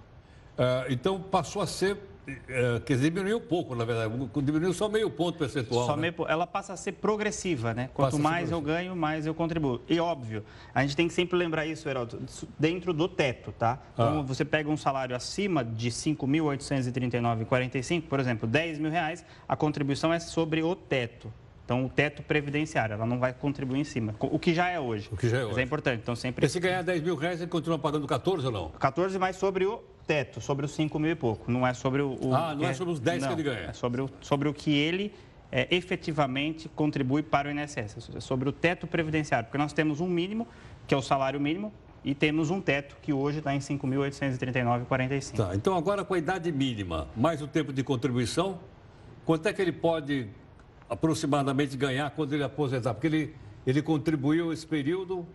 [0.58, 1.96] Ah, então, passou a ser,
[2.26, 4.12] eh, quer dizer, diminuiu pouco, na verdade.
[4.42, 5.86] Diminuiu só meio ponto percentual.
[5.86, 6.02] Só né?
[6.02, 7.84] meio ela passa a ser progressiva, né?
[7.88, 9.80] Passa Quanto a ser mais eu ganho, mais eu contribuo.
[9.88, 12.20] E óbvio, a gente tem que sempre lembrar isso, Heraldo,
[12.58, 13.78] dentro do teto, tá?
[13.92, 14.22] Então, Ah.
[14.22, 20.12] você pega um salário acima de R$ 5.839,45, por exemplo, 10 mil reais, a contribuição
[20.12, 21.32] é sobre o teto.
[21.64, 25.08] Então, o teto previdenciário, ela não vai contribuir em cima, o que já é hoje.
[25.10, 25.60] O que já é Mas hoje.
[25.60, 26.42] é importante, então sempre...
[26.42, 28.68] Porque se ganhar 10 mil reais, ele continua pagando 14 ou não?
[28.78, 31.50] 14 mais sobre o teto, sobre os 5 mil e pouco.
[31.50, 32.18] Não é sobre o.
[32.20, 33.70] o Ah, não é sobre os 10 que não, ele ganha.
[33.70, 35.12] É sobre o, sobre o que ele
[35.50, 38.10] é, efetivamente contribui para o INSS.
[38.16, 39.46] É sobre o teto previdenciário.
[39.46, 40.48] Porque nós temos um mínimo,
[40.86, 41.72] que é o salário mínimo,
[42.04, 45.36] e temos um teto que hoje está em 5.839,45.
[45.36, 48.58] Tá, então agora com a idade mínima, mais o tempo de contribuição,
[49.24, 50.28] quanto é que ele pode
[50.90, 52.92] aproximadamente ganhar quando ele aposentar?
[52.92, 53.34] Porque ele,
[53.66, 55.26] ele contribuiu esse período.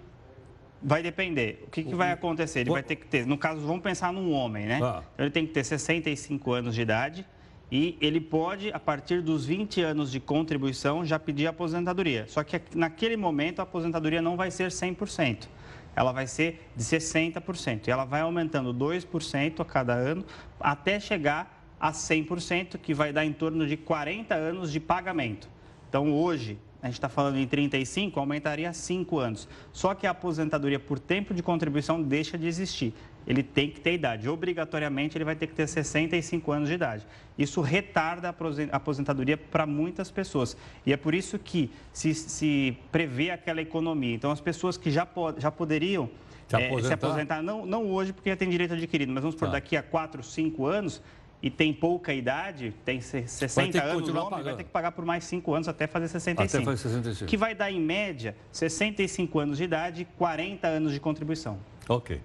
[0.81, 1.63] Vai depender.
[1.67, 2.61] O que, que vai acontecer?
[2.61, 4.79] Ele vai ter que ter, no caso, vamos pensar num homem, né?
[4.81, 5.03] Ah.
[5.13, 7.25] Então, ele tem que ter 65 anos de idade
[7.71, 12.25] e ele pode, a partir dos 20 anos de contribuição, já pedir aposentadoria.
[12.27, 15.47] Só que naquele momento a aposentadoria não vai ser 100%.
[15.95, 17.87] Ela vai ser de 60%.
[17.87, 20.25] E ela vai aumentando 2% a cada ano
[20.59, 25.49] até chegar a 100%, que vai dar em torno de 40 anos de pagamento.
[25.87, 29.47] Então, hoje, a gente está falando em 35, aumentaria 5 anos.
[29.73, 32.93] Só que a aposentadoria por tempo de contribuição deixa de existir.
[33.27, 34.27] Ele tem que ter idade.
[34.29, 37.05] Obrigatoriamente, ele vai ter que ter 65 anos de idade.
[37.37, 40.55] Isso retarda a aposen- a aposentadoria para muitas pessoas.
[40.85, 44.15] E é por isso que se, se prevê aquela economia.
[44.15, 46.09] Então, as pessoas que já, po- já poderiam
[46.47, 46.93] Se eh, se aposentar.
[47.07, 49.51] aposentar, não, não hoje, porque já tem direito adquirido, mas vamos por Tá.
[49.53, 50.99] daqui a 4, 5 anos
[51.41, 54.91] e tem pouca idade, tem se- 60 que anos, o homem vai ter que pagar
[54.91, 56.58] por mais 5 anos até fazer 65.
[56.62, 57.30] Até fazer 65.
[57.30, 61.58] Que vai dar, em média, 65 anos de idade e 40 anos de contribuição.
[61.88, 62.19] Ok.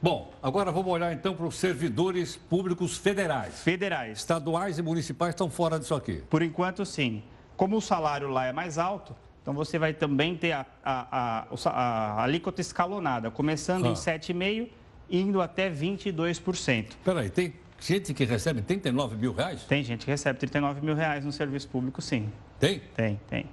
[0.00, 3.60] Bom, agora vamos olhar então para os servidores públicos federais.
[3.62, 4.18] Federais.
[4.18, 6.22] Estaduais e municipais estão fora disso aqui.
[6.30, 7.22] Por enquanto, sim.
[7.56, 11.70] Como o salário lá é mais alto, então você vai também ter a, a, a,
[11.70, 13.88] a alíquota escalonada, começando Ah.
[13.88, 14.68] em 7,5%
[15.10, 16.92] indo até 22%.
[17.02, 19.62] Peraí, tem gente que recebe 39 mil reais?
[19.64, 22.30] Tem gente que recebe 39 mil reais no serviço público, sim.
[22.58, 22.80] Tem?
[22.94, 23.46] Tem, tem.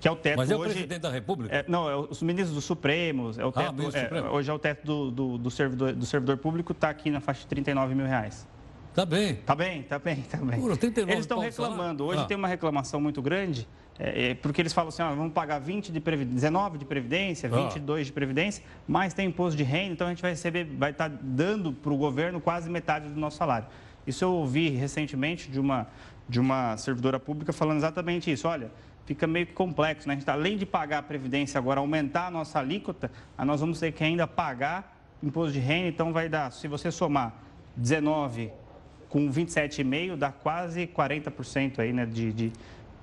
[0.00, 0.70] Que é o teto Mas é o hoje.
[0.74, 1.54] presidente da República?
[1.56, 4.28] É, não, é os ministros do Supremo, é o teto, ministro do é, Supremo.
[4.36, 7.40] hoje é o teto do, do, do servidor, do servidor público, está aqui na faixa
[7.40, 8.46] de 39 mil reais.
[8.94, 9.34] Tá bem.
[9.36, 10.60] Tá bem, tá bem, tá bem.
[10.60, 12.04] 39 eles estão reclamando.
[12.04, 12.24] Hoje Ah.
[12.26, 13.66] tem uma reclamação muito grande,
[13.98, 17.50] é, é, porque eles falam assim, ó, vamos pagar 20 de previdência, 19 de previdência,
[17.52, 17.56] Ah.
[17.64, 21.08] 22 de previdência, mas tem imposto de renda, então a gente vai receber, vai estar
[21.08, 23.66] dando para o governo quase metade do nosso salário.
[24.06, 25.86] Isso eu ouvi recentemente de uma,
[26.28, 28.46] de uma servidora pública falando exatamente isso.
[28.48, 28.70] Olha,
[29.04, 30.14] fica meio que complexo, né?
[30.14, 33.60] A gente, tá- além de pagar a previdência agora, aumentar a nossa alíquota, aí nós
[33.60, 37.34] vamos ter que ainda pagar imposto de renda, então vai dar, se você somar
[37.76, 38.50] 19
[39.08, 42.06] com 27,5 dá quase 40% aí, né?
[42.06, 42.52] De, de,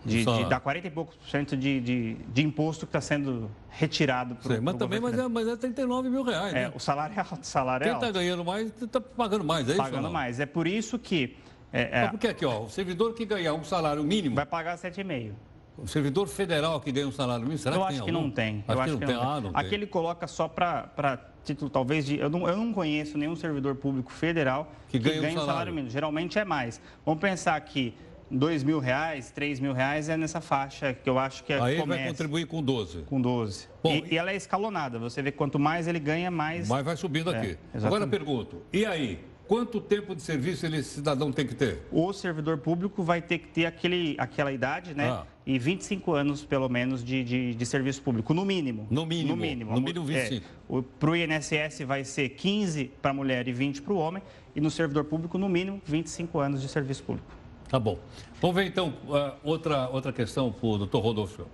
[0.05, 3.01] de, Só- de- dá 40 e poucos por cento de, de, de imposto que está
[3.01, 6.71] sendo retirado para mas também mas é, mas é 39 mil reais, é, né?
[6.75, 9.81] o salário é alto, salário é Quem está ganhando mais está pagando mais, é isso?
[9.81, 10.39] ou pagando mais.
[10.39, 11.35] É por isso que
[11.73, 15.31] é, é, porque aqui, ó, o servidor que ganhar um salário mínimo, vai pagar 7,5.
[15.77, 18.23] O servidor federal que ganha um salário mínimo, será eu que acho tem que algum?
[18.27, 18.63] não tem.
[18.65, 19.15] Acho eu que acho não que tem.
[19.15, 19.77] Ah, não Aqui tem.
[19.79, 22.17] ele coloca só para título, talvez, de.
[22.17, 25.51] Eu não, eu não conheço nenhum servidor público federal Que ganha um ganha um salário.
[25.51, 25.89] salário mínimo.
[25.91, 26.79] Geralmente é mais.
[27.05, 27.93] Vamos pensar que
[28.29, 31.73] dois mil reais, três mil reais é nessa faixa que eu acho que é Aí
[31.73, 33.03] ele vai começa contribuir com 12.
[33.03, 33.67] com 12.
[33.83, 34.97] Bom, e, e ela é escalonada.
[34.99, 36.67] Você vê quanto mais ele ganha, mais.
[36.67, 37.47] Mas vai subindo É, aqui.
[37.73, 37.85] exatamente.
[37.85, 39.19] Agora eu pergunto, e aí?
[39.47, 41.83] Quanto tempo de serviço esse cidadão tem que ter?
[41.91, 45.07] O servidor público vai ter que ter aquele, aquela idade, né?
[45.07, 45.23] Ah.
[45.45, 48.87] E 25 anos, pelo menos, de, de, de serviço público, no mínimo.
[48.89, 49.71] No mínimo, No mínimo.
[49.75, 50.43] no mínimo 25.
[50.79, 54.23] É, para o INSS vai ser 15 para a mulher e 20 para o homem.
[54.55, 57.27] E no servidor público, no mínimo, 25 anos de serviço público.
[57.69, 57.97] Tá bom.
[58.41, 61.47] Vamos ver então ah, outra, outra questão para o doutor Rodolfo.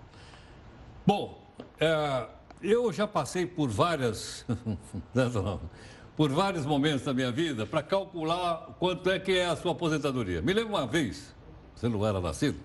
[1.06, 1.42] Bom,
[1.80, 2.28] eh,
[2.62, 4.46] eu já passei por várias.
[5.16, 5.60] não,
[6.16, 10.42] por vários momentos da minha vida para calcular quanto é que é a sua aposentadoria.
[10.42, 11.34] Me lembro uma vez,
[11.74, 12.60] você não era nascido,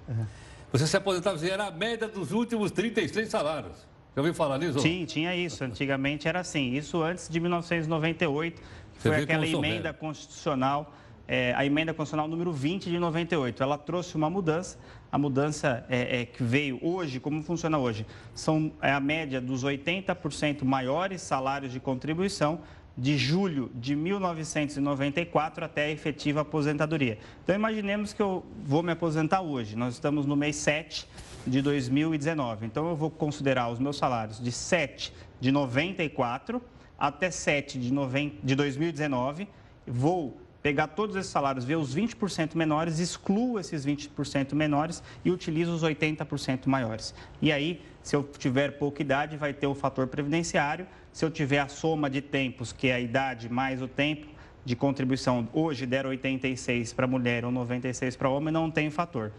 [0.70, 3.86] você se aposentava e era a média dos últimos 36 salários.
[4.14, 4.80] Já ouviu falar nisso?
[4.80, 5.62] Sim, tinha isso.
[5.62, 6.72] Antigamente era assim.
[6.72, 8.62] Isso antes de 1998,
[8.94, 9.94] que foi aquela emenda velho.
[9.94, 10.94] constitucional,
[11.28, 13.62] é, a emenda constitucional número 20 de 98.
[13.62, 14.78] Ela trouxe uma mudança.
[15.10, 18.06] A mudança é, é, que veio hoje, como funciona hoje?
[18.34, 22.60] São é a média dos 80% maiores salários de contribuição
[22.96, 27.18] de julho de 1994 até a efetiva aposentadoria.
[27.42, 29.76] Então, imaginemos que eu vou me aposentar hoje.
[29.76, 31.06] Nós estamos no mês 7
[31.46, 32.64] de 2019.
[32.64, 36.62] Então, eu vou considerar os meus salários de 7 de 94
[36.98, 38.38] até 7 de, noven...
[38.42, 39.46] de 2019.
[39.86, 45.72] Vou pegar todos esses salários, ver os 20% menores, excluo esses 20% menores e utilizo
[45.72, 47.14] os 80% maiores.
[47.40, 50.84] E aí, se eu tiver pouca idade, vai ter o fator previdenciário.
[51.12, 54.26] Se eu tiver a soma de tempos, que é a idade mais o tempo
[54.64, 59.30] de contribuição, hoje der 86 para mulher ou 96 para homem, não tem fator.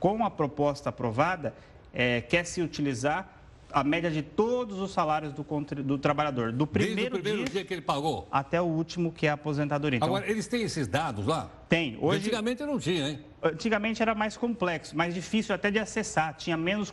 [0.00, 1.54] Com a proposta aprovada,
[1.94, 3.41] é, quer-se utilizar
[3.72, 5.42] a média de todos os salários do,
[5.82, 8.28] do trabalhador, do primeiro, primeiro dia, dia, que ele pagou.
[8.30, 9.96] até o último, que é a aposentadoria.
[9.96, 11.50] Então, Agora, eles têm esses dados lá?
[11.68, 11.96] tem.
[12.00, 13.18] Hoje, Antigamente não tinha, hein?
[13.42, 16.92] Antigamente era mais complexo, mais difícil até de acessar, tinha menos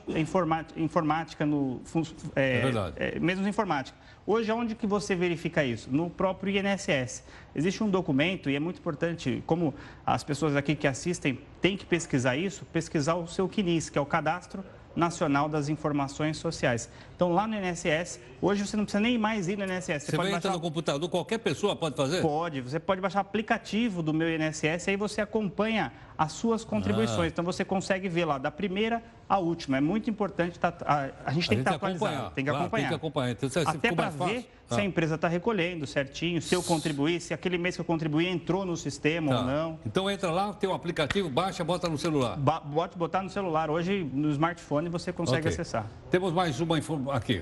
[0.76, 2.04] informática no fun-
[2.36, 2.96] É verdade.
[2.98, 3.98] é, menos informática.
[4.26, 5.90] Hoje, onde que você verifica isso?
[5.92, 7.24] No próprio INSS.
[7.56, 9.74] Existe um documento e é muito importante, como
[10.06, 14.02] as pessoas aqui que assistem têm que pesquisar isso, pesquisar o seu CNIS, que é
[14.02, 14.64] o Cadastro
[15.00, 16.90] Nacional das Informações Sociais.
[17.16, 19.86] Então, lá no INSS, hoje você não precisa nem mais ir no INSS.
[19.86, 22.22] Você, Você pode vai baixar no computador, qualquer pessoa pode fazer?
[22.22, 27.28] Pode, você pode baixar aplicativo do meu INSS, aí você acompanha as suas contribuições.
[27.28, 27.28] Ah.
[27.28, 29.78] Então você consegue ver lá da primeira à última.
[29.78, 32.32] É muito importante, tá- a, a gente tem que estar atualizado, acompanhar.
[32.32, 32.82] tem que acompanhar.
[32.82, 33.32] Tem que acompanhar.
[33.32, 34.76] Então, se Até para ver Tá.
[34.76, 38.28] se a empresa está recolhendo certinho, se eu contribuí, se aquele mês que eu contribuí
[38.28, 39.40] entrou no sistema Tá.
[39.40, 39.80] ou não.
[39.86, 42.38] Então entra lá, tem um aplicativo, baixa, bota no celular.
[42.38, 43.70] Ba- Bote botar no celular.
[43.70, 45.52] Hoje, no smartphone, você consegue Ok.
[45.52, 45.86] acessar.
[46.10, 47.42] Temos mais uma informação aqui.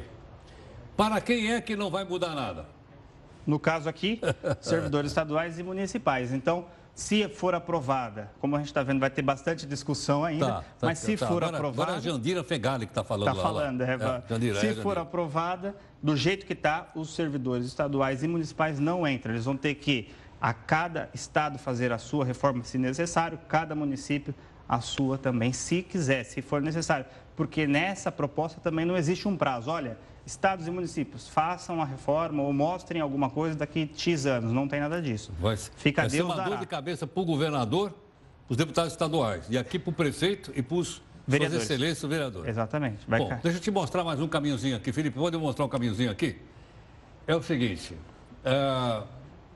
[0.96, 2.66] Para quem é que não vai mudar nada?
[3.46, 4.20] No caso aqui,
[4.60, 6.34] servidores estaduais e municipais.
[6.34, 6.66] Então,
[6.98, 11.16] se for aprovada, como a gente está vendo, vai ter bastante discussão ainda, mas se
[11.16, 11.28] tá.
[11.28, 11.92] for agora, aprovada...
[11.92, 13.50] Agora é a Jandira Fegali que está falando Está lá.
[13.50, 13.60] lá.
[13.60, 18.24] falando, é, É, Jandira, se é, for aprovada, do jeito que está, os servidores estaduais
[18.24, 19.32] e municipais não entram.
[19.32, 20.10] Eles vão ter que,
[20.42, 24.34] a cada estado, fazer a sua reforma se necessário, cada município
[24.68, 27.06] a sua também, se quiser, se for necessário.
[27.36, 29.70] Porque nessa proposta também não existe um prazo.
[29.70, 34.52] Olha, estados e municípios, façam a reforma ou mostrem alguma coisa daqui X anos.
[34.52, 35.32] Não tem nada disso.
[35.40, 36.56] Vai, Fica vai ser Deus uma dor dará.
[36.58, 37.94] de cabeça para o governador,
[38.50, 41.64] os deputados estaduais, e aqui para o prefeito e para os suas Vereadores.
[41.64, 42.50] excelências vereadores.
[42.50, 43.00] Exatamente.
[43.08, 43.42] Vai Bom, cair.
[43.42, 44.92] deixa eu te mostrar mais um caminhozinho aqui.
[44.92, 46.38] Felipe, pode mostrar um caminhozinho aqui?
[47.26, 47.96] É o seguinte,
[48.46, 49.04] é,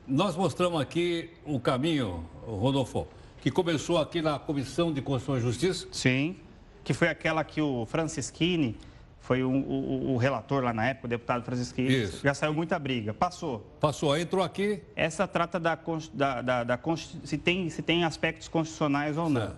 [0.07, 3.07] nós mostramos aqui o caminho, Rodolfo,
[3.41, 5.87] que começou aqui na Comissão de Constituição e Justiça.
[5.91, 6.35] Sim,
[6.83, 8.77] que foi aquela que o Francisquini
[9.21, 12.03] foi o, o- o relator lá na época, o deputado Francisquini.
[12.03, 12.21] Isso.
[12.23, 13.13] Já saiu muita briga.
[13.13, 13.59] Passou.
[13.79, 15.77] Passou, entrou aqui, Essa trata da,
[16.13, 16.79] da, da- da
[17.23, 19.41] se, tem, se tem aspectos constitucionais ou não.
[19.41, 19.55] Certo.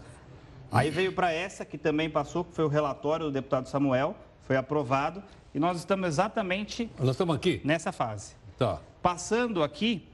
[0.72, 4.56] Aí veio para essa, que também passou, que foi o relatório do deputado Samuel, foi
[4.58, 5.24] aprovado,
[5.54, 7.62] e nós estamos exatamente nós estamos aqui.
[7.64, 8.34] nessa fase.
[8.58, 8.80] Tá.
[9.02, 10.08] Passando aqui,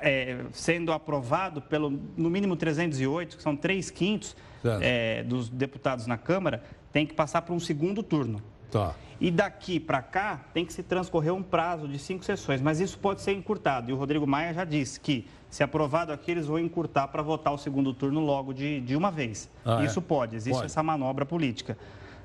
[0.00, 4.34] é, sendo aprovado pelo, no mínimo 308, que são 3 quintos
[4.80, 8.42] é, dos deputados na Câmara, tem que passar para um segundo turno.
[8.70, 8.94] Tá.
[9.20, 12.98] E daqui para cá tem que se transcorrer um prazo de cinco sessões, mas isso
[12.98, 13.90] pode ser encurtado.
[13.90, 17.52] E o Rodrigo Maia já disse que, se aprovado aqui, eles vão encurtar para votar
[17.52, 19.50] o segundo turno logo de, de uma vez.
[19.64, 19.86] Ah, é?
[19.86, 20.66] isso pode, existe Pode.
[20.66, 21.76] essa manobra política.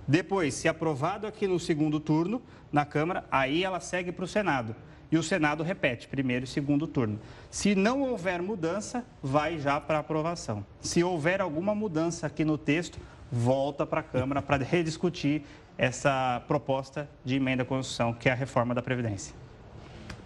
[0.08, 4.76] Depois, se aprovado aqui no segundo turno, na Câmara, aí ela segue para o Senado.
[5.12, 7.20] E o Senado repete, primeiro e segundo turno.
[7.50, 10.66] Se não houver mudança, vai já para aprovação.
[10.82, 13.00] Se houver alguma mudança aqui no texto,
[13.32, 15.44] volta para a Câmara para rediscutir
[15.78, 19.34] essa proposta de emenda à Constituição, que é a reforma da Previdência.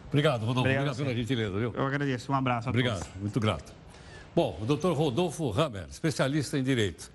[0.08, 0.62] Obrigado, Rodolfo.
[0.62, 1.74] Obrigado Obrigado, pela gentileza, viu?
[1.76, 2.32] Eu agradeço.
[2.32, 3.22] Um abraço a Obrigado, todos.
[3.22, 3.74] muito grato.
[4.36, 7.12] Bom, o doutor Rodolfo Hammer, especialista em direito.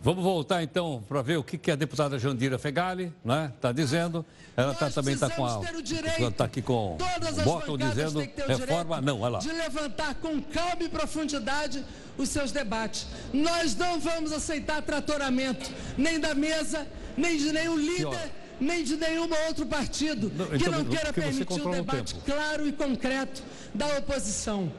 [0.00, 3.10] Vamos voltar então para ver o que, que a deputada Jandira Fegali
[3.54, 4.24] está dizendo.
[4.54, 5.58] Ela tá, também está com a.
[5.58, 8.48] precisamos ter o direito, Está aqui com Todas o bancadas dizendo têm que ter o
[8.48, 9.00] reforma.
[9.00, 9.38] direito Não, olha lá.
[9.38, 11.82] de levantar com calma e profundidade
[12.18, 13.06] os seus debates.
[13.32, 16.86] Nós não vamos aceitar tratoramento, nem da mesa,
[17.16, 21.60] nem de nenhum líder, nem de nenhum outro partido Não, que então, não queira permitir
[21.60, 23.42] o debate claro e concreto
[23.74, 24.70] da oposição.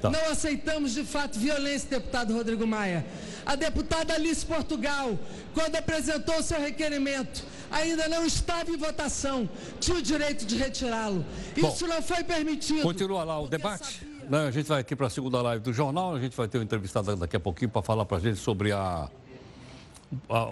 [0.00, 0.10] Tá.
[0.10, 3.06] Não aceitamos de fato violência, deputado Rodrigo Maia.
[3.46, 5.16] A deputada Alice Portugal,
[5.54, 11.24] quando apresentou o seu requerimento, ainda não estava em votação, tinha o direito de retirá-lo.
[11.56, 12.82] Isso não foi permitido.
[12.82, 13.84] Continua lá o debate.
[14.00, 14.46] sabia- né?
[14.48, 16.14] A gente vai aqui para a segunda live do jornal.
[16.16, 18.72] A gente vai ter um entrevistado daqui a pouquinho para falar para a gente sobre
[18.72, 19.08] a-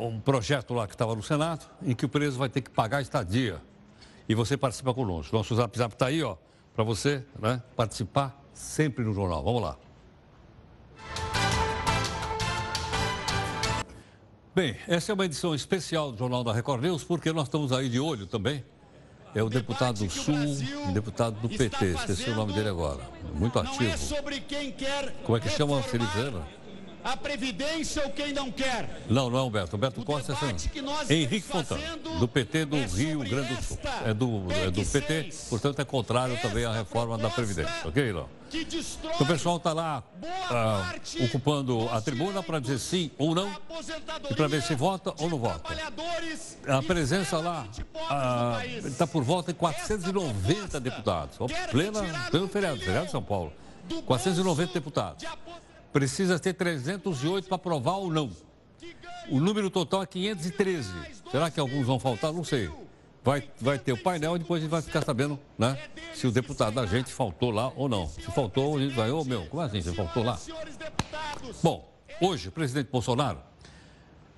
[0.00, 2.98] um projeto lá que estava no Senado, em que o preso vai ter que pagar
[2.98, 3.60] a estadia.
[4.28, 5.36] E você participa conosco.
[5.36, 6.36] Nosso zap zap está aí, ó,
[6.74, 9.42] para você né, participar sempre no jornal.
[9.42, 9.76] Vamos lá.
[14.54, 17.88] Bem, essa é uma edição especial do Jornal da Record News, porque nós estamos aí
[17.88, 18.64] de olho também.
[19.32, 20.34] É o deputado do Sul,
[20.92, 23.00] deputado do PT, esqueci o nome dele agora.
[23.32, 24.16] Muito é ativo.
[25.22, 26.42] Como é que chama, Felipe Zena?
[27.04, 29.02] A Previdência ou quem não quer.
[29.08, 29.76] Não, não é Humberto.
[29.76, 33.78] Humberto O Costa é nós Henrique Fontana, do PT do é Rio Grande do Sul.
[34.04, 35.46] É do, é do PT, 6.
[35.48, 38.28] portanto é contrário também à reforma da Previdência, ok, Ilão?
[38.52, 40.02] Então, o pessoal está lá
[40.50, 40.94] ah,
[41.24, 43.48] ocupando a tribuna para dizer sim ou não.
[44.28, 45.72] e pra ver se vota ou não vota.
[46.66, 47.66] A presença lá
[48.84, 51.38] está por volta de 490 Esta deputados.
[51.70, 53.52] Plena, pleno feriado, feriado de São Paulo.
[53.88, 55.24] do 490 bolso deputados.
[55.92, 58.30] Precisa ter 308 para aprovar ou não.
[59.28, 60.90] O número total é 513.
[61.30, 62.32] Será que alguns vão faltar?
[62.32, 62.70] Não sei.
[63.22, 65.78] Vai, vai ter o painel e depois a gente vai ficar sabendo, né?
[66.14, 68.06] Se o deputado da gente faltou lá ou não.
[68.06, 69.82] Se faltou, a gente vai, ô meu, como assim?
[69.82, 70.38] Você faltou lá?
[71.62, 73.38] Bom, hoje o presidente Bolsonaro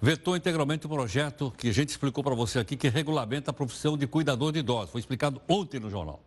[0.00, 3.96] vetou integralmente o projeto que a gente explicou para você aqui, que regulamenta a profissão
[3.96, 4.90] de cuidador de idosos.
[4.90, 6.20] Foi explicado ontem no jornal.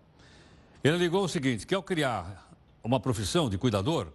[0.82, 2.49] Ele alegou o seguinte, que ao criar
[2.82, 4.07] uma profissão de cuidador,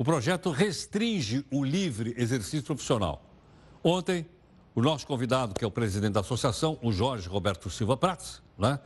[0.00, 3.22] o projeto restringe o livre exercício profissional.
[3.84, 4.26] Ontem,
[4.74, 8.80] o nosso convidado, que é o presidente da associação, o Jorge Roberto Silva Prats, né,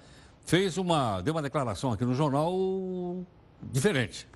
[0.45, 2.53] fez uma, deu uma declaração aqui no jornal
[3.63, 4.27] diferente.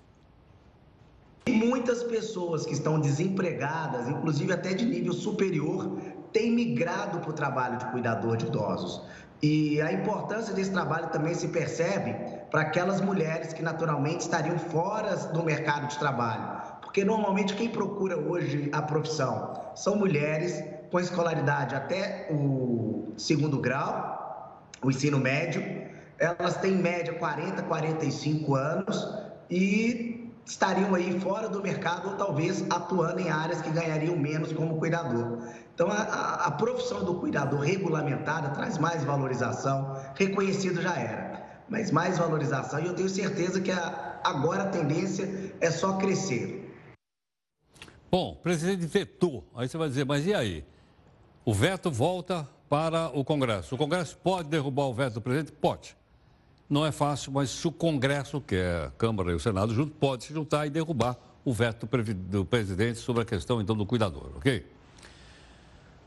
[1.48, 5.98] Muitas pessoas que estão desempregadas, inclusive até de nível superior,
[6.32, 9.02] têm migrado para o trabalho de cuidador de idosos.
[9.42, 12.14] E a importância desse trabalho também se percebe
[12.52, 16.67] para aquelas mulheres que naturalmente estariam fora do mercado de trabalho.
[16.88, 24.64] Porque normalmente quem procura hoje a profissão são mulheres com escolaridade até o segundo grau,
[24.82, 25.62] o ensino médio.
[26.18, 29.06] Elas têm em média 40, 45 anos
[29.50, 34.78] e estariam aí fora do mercado ou talvez atuando em áreas que ganhariam menos como
[34.78, 35.40] cuidador.
[35.74, 42.16] Então, a, a, profissão do cuidador regulamentada traz mais valorização, reconhecido já era, mas mais
[42.16, 46.57] valorização e eu tenho certeza que a, agora a tendência é só crescer.
[48.10, 49.44] Bom, o presidente vetou.
[49.54, 50.64] Aí você vai dizer, mas e aí?
[51.44, 53.74] O veto volta para o Congresso.
[53.74, 55.52] O Congresso pode derrubar o veto do presidente?
[55.52, 55.96] Pode.
[56.68, 59.94] Não é fácil, mas se o Congresso, que é a Câmara e o Senado junto,
[59.94, 64.32] pode se juntar e derrubar o veto do presidente sobre a questão, então, do cuidador,
[64.36, 64.66] ok?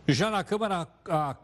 [0.07, 1.35] Já na Câmara, a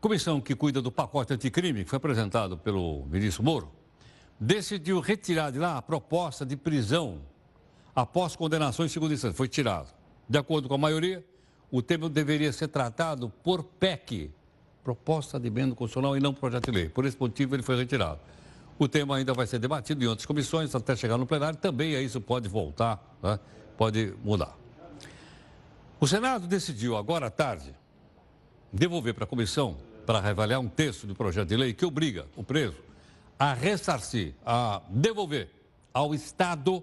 [0.00, 3.70] comissão que cuida do pacote anticrime, que foi apresentado pelo ministro Moro,
[4.40, 7.20] decidiu retirar de lá a proposta de prisão
[7.94, 9.36] após condenação em segunda instância.
[9.36, 10.01] Foi tirado.
[10.28, 11.24] De acordo com a maioria,
[11.70, 14.30] o tema deveria ser tratado por PEC,
[14.84, 16.88] proposta de emenda constitucional e não projeto de lei.
[16.88, 18.20] Por esse motivo, ele foi retirado.
[18.78, 21.58] O tema ainda vai ser debatido em outras comissões até chegar no plenário.
[21.58, 23.38] Também isso pode voltar, né?
[23.76, 24.56] pode mudar.
[26.00, 27.74] O Senado decidiu agora à tarde
[28.72, 32.42] devolver para a comissão para reavaliar um texto do projeto de lei que obriga o
[32.42, 32.76] preso
[33.38, 35.48] a ressarcir, a devolver
[35.92, 36.82] ao Estado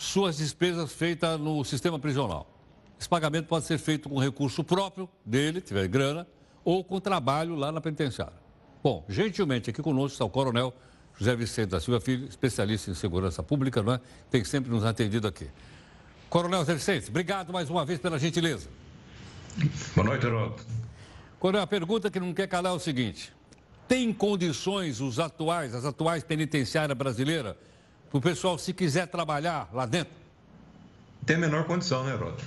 [0.00, 2.50] suas despesas feitas no sistema prisional.
[2.98, 6.26] Esse pagamento pode ser feito com recurso próprio dele, tiver grana,
[6.64, 8.40] ou com trabalho lá na penitenciária.
[8.82, 10.74] Bom, gentilmente aqui conosco está o coronel
[11.18, 14.00] José Vicente da Silva Filho, especialista em segurança pública, não é?
[14.30, 15.48] Tem sempre nos atendido aqui.
[16.30, 18.70] Coronel José Vicente, obrigado mais uma vez pela gentileza.
[19.94, 20.64] Boa noite, Heroto.
[21.38, 23.34] Coronel, a pergunta que não quer calar é o seguinte:
[23.86, 27.54] tem condições os atuais, as atuais penitenciárias brasileiras,
[28.10, 30.12] para o pessoal, se quiser trabalhar lá dentro?
[31.24, 32.44] Tem a menor condição, né, Heroto?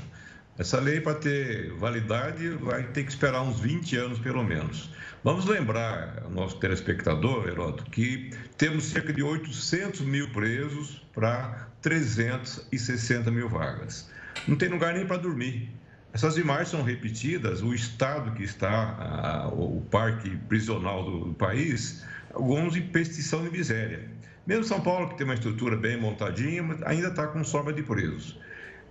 [0.58, 4.90] Essa lei, para ter validade, vai ter que esperar uns 20 anos pelo menos.
[5.24, 13.48] Vamos lembrar, nosso telespectador, Heroto, que temos cerca de 800 mil presos para 360 mil
[13.48, 14.10] vagas.
[14.48, 15.72] Não tem lugar nem para dormir.
[16.12, 22.04] Essas imagens são repetidas, o estado que está, o parque prisional do país,
[22.34, 24.08] alguns em pestição de miséria.
[24.46, 28.38] Mesmo São Paulo, que tem uma estrutura bem montadinha, ainda está com sobra de presos.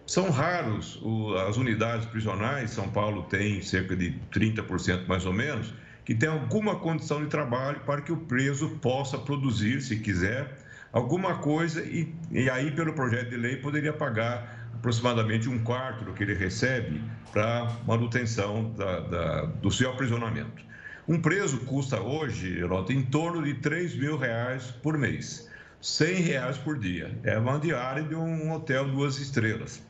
[0.07, 1.01] São raros
[1.47, 5.73] as unidades prisionais, São Paulo tem cerca de 30% mais ou menos,
[6.05, 10.59] que tem alguma condição de trabalho para que o preso possa produzir, se quiser,
[10.93, 16.13] alguma coisa e, e aí, pelo projeto de lei, poderia pagar aproximadamente um quarto do
[16.13, 17.01] que ele recebe
[17.31, 20.72] para manutenção da, da, do seu aprisionamento.
[21.13, 25.47] Um preso custa hoje, Geraldo, em torno de 3 mil reais por mês,
[25.79, 27.15] 100 reais por dia.
[27.23, 29.83] É uma diária de um hotel duas estrelas.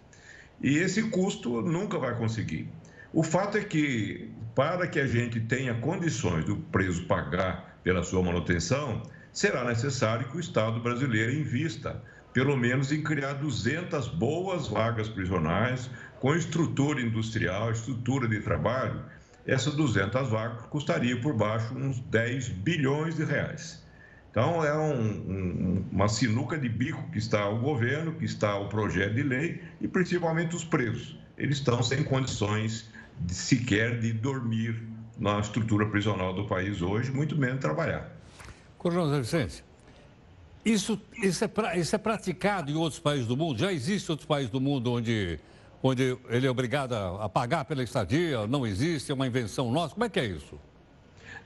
[0.61, 2.69] E esse custo nunca vai conseguir.
[3.13, 8.21] O fato é que, para que a gente tenha condições do preso pagar pela sua
[8.21, 9.01] manutenção,
[9.33, 12.03] será necessário que o Estado brasileiro invista,
[12.33, 19.05] pelo menos em criar 200 boas vagas prisionais, com estrutura industrial, estrutura de trabalho.
[19.47, 23.83] Essas 200 vagas custariam por baixo uns 10 bilhões de reais.
[24.31, 28.69] Então, é um, um, uma sinuca de bico que está o governo, que está o
[28.69, 31.19] projeto de lei e principalmente os presos.
[31.37, 32.89] Eles estão sem condições
[33.21, 34.83] de, sequer de dormir
[35.19, 38.11] na estrutura prisional do país hoje, muito menos trabalhar.
[38.79, 39.65] Coronel Zé Vicente,
[40.65, 43.59] isso, isso, é isso é praticado em outros países do mundo?
[43.59, 45.39] Já existe outros países do mundo onde,
[45.83, 48.47] onde ele é obrigado a, pagar pela estadia?
[48.47, 49.11] Não existe?
[49.11, 49.95] É uma invenção nossa?
[49.95, 50.59] Como é que é isso?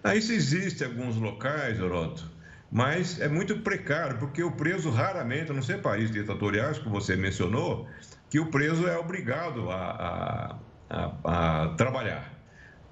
[0.05, 2.37] Ah, isso existe em alguns locais, Oroto
[2.71, 7.17] mas é muito precário, porque o preso raramente, a não ser países ditatoriais, como você
[7.17, 7.89] mencionou,
[8.29, 10.57] que o preso é obrigado a,
[10.91, 12.33] a, a, a trabalhar.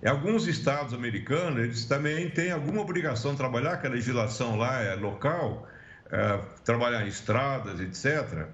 [0.03, 4.81] Em alguns estados americanos, eles também têm alguma obrigação de trabalhar, que a legislação lá
[4.81, 5.67] é local,
[6.11, 8.47] é, trabalhar em estradas, etc.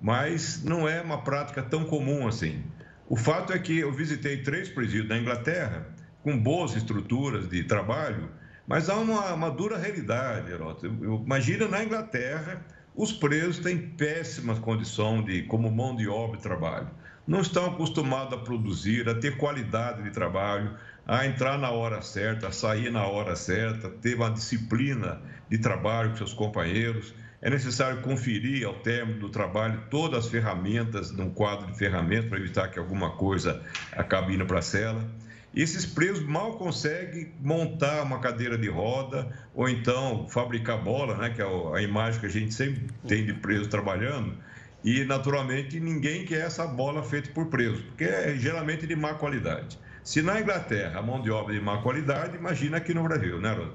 [0.00, 2.62] Mas não é uma prática tão comum assim.
[3.08, 5.86] O fato é que eu visitei três presídios na Inglaterra,
[6.22, 8.28] com boas estruturas de trabalho,
[8.66, 10.86] mas há uma, uma dura realidade, Heroto.
[10.86, 12.62] Imagina na Inglaterra,
[12.94, 16.90] os presos têm péssimas condições de, como mão de obra e trabalho.
[17.26, 20.76] Não estão acostumados a produzir, a ter qualidade de trabalho,
[21.06, 26.10] a entrar na hora certa, a sair na hora certa, ter uma disciplina de trabalho
[26.10, 27.14] com seus companheiros.
[27.40, 32.38] É necessário conferir ao término do trabalho todas as ferramentas, num quadro de ferramentas, para
[32.38, 33.62] evitar que alguma coisa
[33.92, 35.08] acabe indo para a cela.
[35.54, 41.40] Esses presos mal conseguem montar uma cadeira de roda ou então fabricar bola, né, que
[41.40, 44.36] é a imagem que a gente sempre tem de preso trabalhando.
[44.84, 49.78] E, naturalmente, ninguém quer essa bola feita por preso, porque é geralmente de má qualidade.
[50.04, 53.40] Se na Inglaterra a mão de obra é de má qualidade, imagina aqui no Brasil,
[53.40, 53.74] né, Rodo?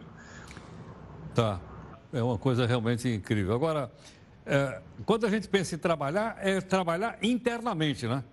[1.34, 1.73] Tá.
[2.14, 3.56] É uma coisa realmente incrível.
[3.56, 3.92] Agora,
[4.46, 8.24] é, quando a gente pensa em trabalhar, é trabalhar internamente, né?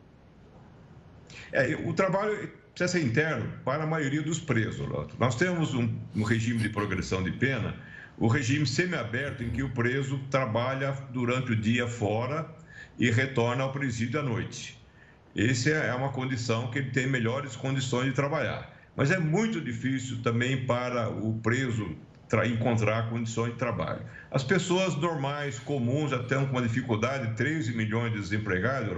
[1.50, 4.86] É, o trabalho precisa ser interno para a maioria dos presos.
[5.18, 7.74] Nós temos um, um regime de progressão de pena,
[8.18, 12.48] o regime semiaberto, em que o preso trabalha durante o dia fora
[12.98, 14.78] e retorna ao presídio à noite.
[15.34, 18.76] Essa é uma condição que ele tem melhores condições de trabalhar.
[18.94, 21.96] Mas é muito difícil também para o preso
[22.46, 24.02] encontrar condições de trabalho.
[24.30, 28.88] As pessoas normais, comuns, já estão com uma dificuldade, 13 milhões de desempregados,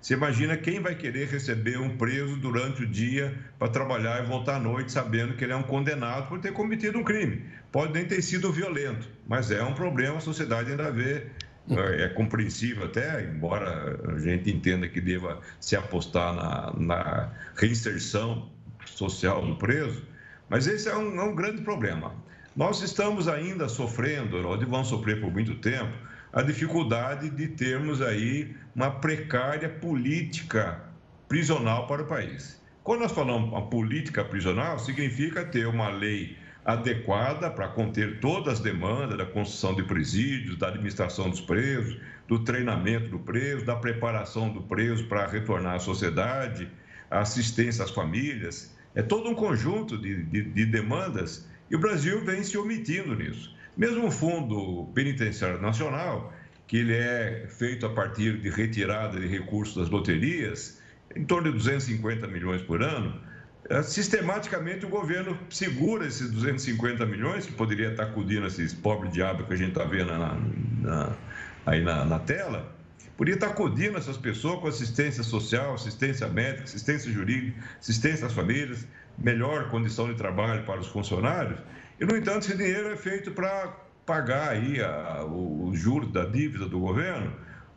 [0.00, 4.56] você imagina quem vai querer receber um preso durante o dia para trabalhar e voltar
[4.56, 7.44] à noite sabendo que ele é um condenado por ter cometido um crime.
[7.70, 11.26] Pode nem ter sido violento, mas é um problema, a sociedade ainda vê.
[11.68, 18.50] É, é compreensível até, embora a gente entenda que deva se apostar na, na reinserção
[18.86, 20.02] social do preso,
[20.48, 22.12] mas esse é um, é um grande problema.
[22.56, 25.96] Nós estamos ainda sofrendo, ou vamos sofrer por muito tempo,
[26.32, 30.80] a dificuldade de termos aí uma precária política
[31.28, 32.60] prisional para o país.
[32.82, 38.60] Quando nós falamos uma política prisional, significa ter uma lei adequada para conter todas as
[38.60, 44.52] demandas da construção de presídios, da administração dos presos, do treinamento do preso, da preparação
[44.52, 46.68] do preso para retornar à sociedade,
[47.08, 48.76] assistência às famílias.
[48.94, 53.54] É todo um conjunto de, de, de demandas e o Brasil vem se omitindo nisso.
[53.76, 56.32] Mesmo o Fundo Penitenciário Nacional,
[56.66, 60.80] que ele é feito a partir de retirada de recursos das loterias,
[61.14, 63.20] em torno de 250 milhões por ano,
[63.68, 69.46] é, sistematicamente o governo segura esses 250 milhões, que poderia estar acudindo esses pobres diabos
[69.46, 70.36] que a gente está vendo na,
[70.80, 71.16] na,
[71.64, 72.74] aí na, na tela,
[73.16, 78.86] podia estar acudindo essas pessoas com assistência social, assistência médica, assistência jurídica, assistência às famílias,
[79.18, 81.58] melhor condição de trabalho para os funcionários.
[82.00, 86.24] E, no entanto, esse dinheiro é feito para pagar aí a, o, o juros da
[86.24, 87.32] dívida do governo,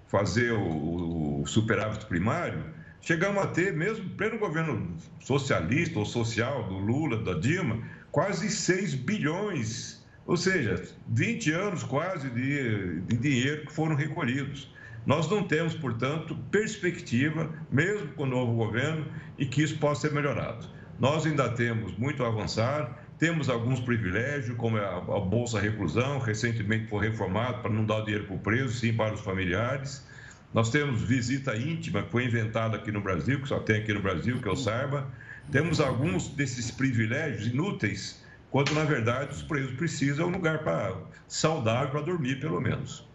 [0.07, 2.63] fazer o, o superávit primário.
[3.01, 8.95] Chegamos a ter, mesmo pleno governo socialista ou social do Lula, da Dilma, quase 6
[8.95, 14.73] bilhões, ou seja, 20 anos quase de, de dinheiro que foram recolhidos.
[15.05, 19.05] Nós não temos, portanto, perspectiva, mesmo com o novo governo,
[19.38, 20.65] e que isso possa ser melhorado.
[20.99, 26.87] Nós ainda temos muito a avançar, temos alguns privilégios, como a, a Bolsa Reclusão, recentemente
[26.87, 30.05] foi reformado para não dar o dinheiro para o preso, sim para os familiares.
[30.53, 34.01] Nós temos visita íntima, que foi inventada aqui no Brasil, que só tem aqui no
[34.01, 35.07] Brasil, que eu saiba.
[35.51, 40.95] Temos alguns desses privilégios inúteis, quando na verdade os presos precisam de um lugar para,
[41.27, 43.07] saudável para dormir, pelo menos.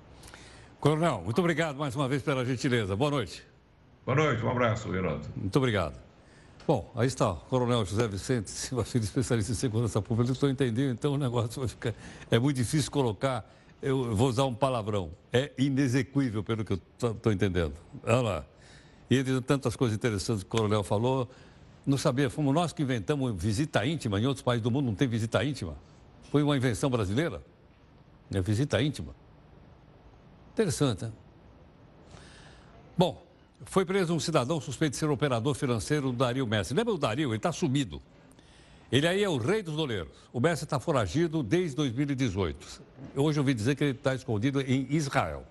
[0.80, 2.96] Coronel, muito obrigado mais uma vez pela gentileza.
[2.96, 3.44] Boa noite.
[4.04, 5.26] Boa noite, um abraço, Geraldo.
[5.36, 6.07] Muito obrigado.
[6.68, 8.50] Bom, aí está, Coronel José Vicente
[8.84, 10.32] Filho, especialista em segurança pública.
[10.32, 11.94] Estou entendendo, então o negócio vai ficar.
[12.30, 13.50] É muito difícil colocar.
[13.80, 15.10] Eu vou usar um palavrão.
[15.32, 17.72] É inexequível, pelo que eu estou entendendo.
[18.04, 18.44] Olha lá.
[19.08, 21.26] E entre tantas coisas interessantes que o Coronel falou,
[21.86, 24.20] não sabia, fomos nós que inventamos visita íntima.
[24.20, 25.74] Em outros países do mundo não tem visita íntima.
[26.30, 27.42] Foi uma invenção brasileira.
[28.30, 29.14] É visita íntima.
[30.52, 31.12] Interessante, né?
[32.94, 33.26] Bom,
[33.64, 36.74] foi preso um cidadão suspeito de ser operador financeiro do Dario Messi.
[36.74, 37.30] Lembra o Dario?
[37.30, 38.00] Ele está sumido.
[38.90, 40.12] Ele aí é o rei dos doleiros.
[40.32, 42.82] O Messi está foragido desde 2018.
[43.16, 45.44] Hoje eu ouvi dizer que ele está escondido em Israel.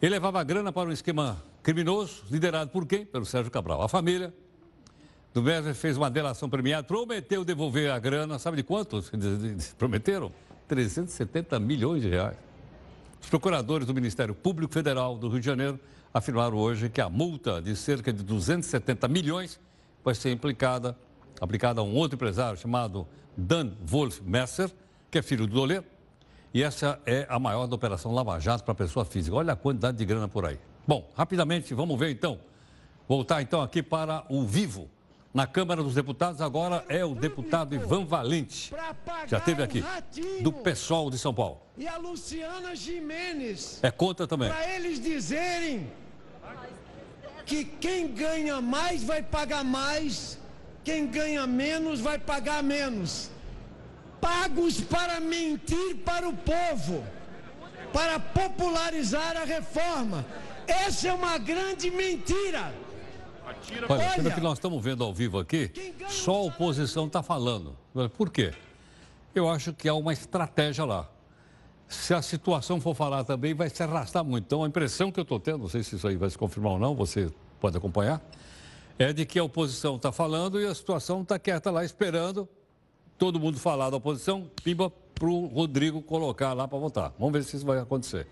[0.00, 3.04] Ele levava grana para um esquema criminoso, liderado por quem?
[3.04, 3.82] Pelo Sérgio Cabral.
[3.82, 4.32] A família
[5.34, 9.12] do Messi fez uma delação premiada, prometeu devolver a grana, sabe de quantos?
[9.76, 10.32] Prometeram?
[10.66, 12.36] 370 milhões de reais.
[13.20, 15.80] Os procuradores do Ministério Público Federal do Rio de Janeiro
[16.12, 19.60] afirmaram hoje que a multa de cerca de 270 milhões
[20.04, 20.96] vai ser implicada,
[21.40, 23.06] aplicada a um outro empresário chamado
[23.36, 24.70] Dan Wolf Messer,
[25.10, 25.84] que é filho do doleiro.
[26.52, 29.36] E essa é a maior da operação Lava Jato para pessoa física.
[29.36, 30.58] Olha a quantidade de grana por aí.
[30.86, 32.38] Bom, rapidamente, vamos ver então.
[33.06, 34.88] Voltar então aqui para o vivo.
[35.38, 38.74] Na Câmara dos Deputados, agora é o deputado Ivan Valente.
[39.28, 39.84] Já esteve aqui,
[40.40, 41.60] do PSOL de São Paulo.
[41.76, 43.78] E a Luciana Jimenez.
[43.80, 44.48] É contra também.
[44.48, 45.92] Para eles dizerem
[47.46, 50.40] que quem ganha mais vai pagar mais,
[50.82, 53.30] quem ganha menos vai pagar menos.
[54.20, 57.04] Pagos para mentir para o povo,
[57.92, 60.26] para popularizar a reforma.
[60.66, 62.87] Essa é uma grande mentira.
[63.88, 65.70] Olha, pelo que nós estamos vendo ao vivo aqui,
[66.08, 67.76] só a oposição está falando.
[68.16, 68.52] Por quê?
[69.34, 71.08] Eu acho que há uma estratégia lá.
[71.86, 74.44] Se a situação for falar também, vai se arrastar muito.
[74.44, 76.72] Então, a impressão que eu estou tendo, não sei se isso aí vai se confirmar
[76.72, 77.30] ou não, você
[77.60, 78.20] pode acompanhar,
[78.98, 82.48] é de que a oposição está falando e a situação está quieta lá, esperando
[83.16, 87.12] todo mundo falar da oposição, pimba para o Rodrigo colocar lá para votar.
[87.18, 88.26] Vamos ver se isso vai acontecer.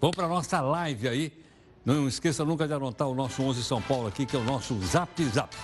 [0.00, 1.47] Vamos para a nossa live aí.
[1.84, 4.78] Não esqueça nunca de anotar o nosso 11 São Paulo aqui, que é o nosso
[4.84, 5.56] Zap Zap.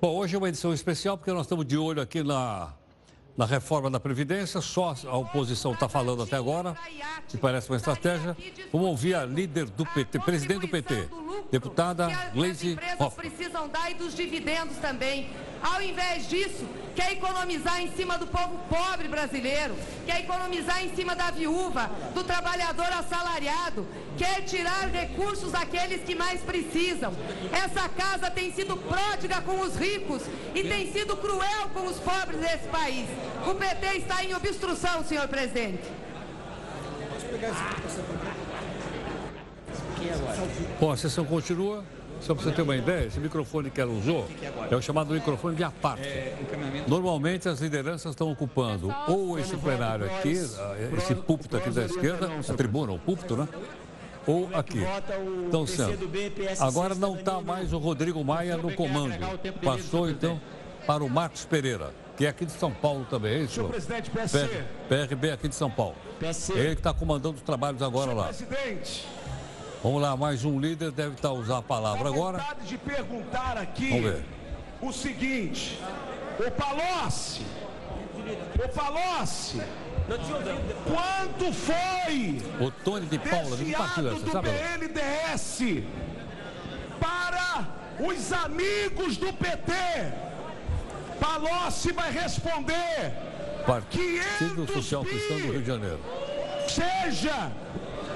[0.00, 2.72] Bom, hoje é uma edição especial porque nós estamos de olho aqui na,
[3.36, 4.60] na reforma da Previdência.
[4.60, 6.74] Só a oposição está falando até agora,
[7.28, 8.34] que parece uma estratégia.
[8.72, 11.08] Vamos ouvir a líder do PT, presidente do PT,
[11.50, 13.30] deputada Gleisi Hoffmann.
[13.30, 15.28] precisam dar e dos dividendos também.
[15.62, 19.74] Ao invés disso, quer economizar em cima do povo pobre brasileiro,
[20.06, 23.86] quer economizar em cima da viúva, do trabalhador assalariado,
[24.16, 27.12] quer tirar recursos daqueles que mais precisam.
[27.52, 30.22] Essa casa tem sido pródiga com os ricos
[30.54, 33.06] e tem sido cruel com os pobres desse país.
[33.46, 35.84] O PT está em obstrução, senhor presidente.
[40.80, 41.84] Bom, a sessão continua.
[42.20, 44.28] Só para você ter uma ideia, esse microfone que ela usou
[44.70, 46.02] é o chamado microfone de aparte.
[46.86, 50.32] Normalmente as lideranças estão ocupando ou esse plenário aqui,
[50.96, 53.48] esse púlpito aqui da esquerda, a tribuna, o púlpito, né?
[54.26, 54.80] Ou aqui.
[55.48, 56.10] Então, sendo.
[56.60, 59.14] Agora não está mais o Rodrigo Maia no comando.
[59.64, 60.38] Passou então
[60.86, 63.54] para o Marcos Pereira, que é aqui de São Paulo também, é isso?
[63.54, 64.64] Senhor presidente, PSC.
[64.88, 65.96] PRB aqui de São Paulo.
[66.18, 66.52] PSC.
[66.52, 68.24] Ele que está comandando os trabalhos agora lá.
[68.26, 69.06] Presidente,
[69.82, 72.38] Vamos lá, mais um líder deve estar usando a palavra agora.
[72.38, 74.24] vontade de perguntar aqui Vamos ver.
[74.82, 75.80] o seguinte.
[76.38, 77.42] O Palocci,
[78.62, 79.60] o Palocci,
[80.86, 84.48] quanto foi O Tony de Paula, do sabe?
[84.48, 85.84] BNDES
[86.98, 87.68] para
[88.00, 89.72] os amigos do PT?
[91.18, 93.12] Palocci vai responder.
[93.66, 96.00] Partido Social Cristão do Rio de Janeiro.
[96.68, 97.52] seja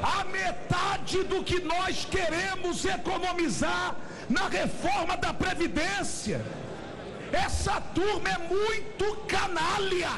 [0.05, 3.97] a metade do que nós queremos economizar
[4.29, 6.45] na reforma da Previdência.
[7.33, 10.11] Essa turma é muito canalha.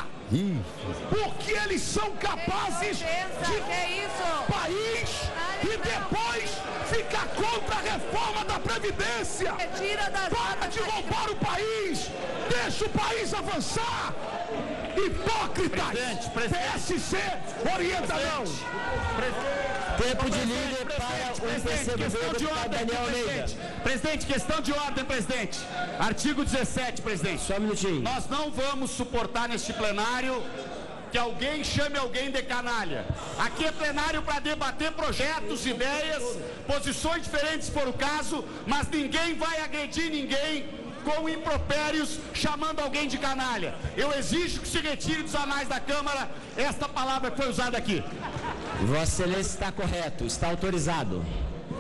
[1.09, 3.61] Porque eles são capazes de
[4.53, 5.31] país
[5.63, 6.51] e depois
[6.91, 9.53] ficar contra a reforma da Previdência.
[9.53, 12.11] Para de roubar o país.
[12.51, 14.13] Deixa o país avançar.
[14.97, 16.27] Hipócritas.
[16.35, 17.17] PSC
[17.75, 18.45] orienta não.
[19.97, 23.47] Tempo de líder para o percebedor deputado Daniel Almeida.
[23.83, 25.59] Presidente, questão de ordem, presidente.
[25.99, 27.43] Artigo 17, presidente.
[27.43, 28.03] Só um minutinho.
[28.03, 30.43] Nós não vamos suportar neste plenário
[31.11, 33.07] que alguém chame alguém de canalha.
[33.39, 36.23] Aqui é plenário para debater projetos, ideias,
[36.67, 40.67] posições diferentes for o caso, mas ninguém vai agredir ninguém
[41.07, 43.77] com impropérios chamando alguém de canalha.
[43.97, 48.03] Eu exijo que se retire dos anais da Câmara esta palavra que foi usada aqui.
[48.83, 51.25] Vossa Excelência está correto, está autorizado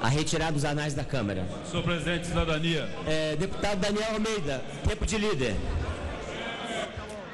[0.00, 1.44] a retirar dos anais da Câmara.
[1.68, 2.88] Senhor presidente, cidadania.
[3.04, 5.56] É, deputado Daniel Almeida, tempo de líder.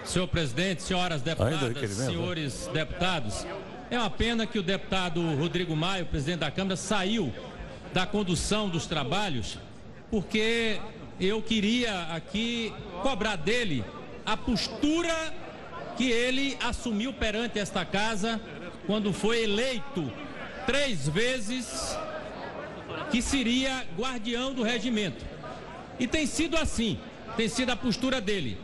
[0.02, 3.46] Senhor presidente, senhoras deputadas, senhores deputados,
[3.90, 7.32] é uma pena que o deputado Rodrigo Maio, presidente da Câmara, saiu
[7.92, 9.58] da condução dos trabalhos,
[10.10, 10.80] porque
[11.26, 13.84] eu queria aqui cobrar dele
[14.26, 15.14] a postura
[15.96, 18.40] que ele assumiu perante esta casa
[18.86, 20.10] quando foi eleito
[20.66, 21.96] três vezes
[23.10, 25.24] que seria guardião do regimento.
[25.98, 26.98] E tem sido assim,
[27.36, 28.58] tem sido a postura dele.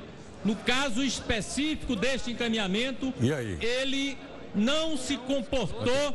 [0.44, 3.12] No caso específico deste encaminhamento,
[3.60, 4.18] ele
[4.54, 6.14] não se comportou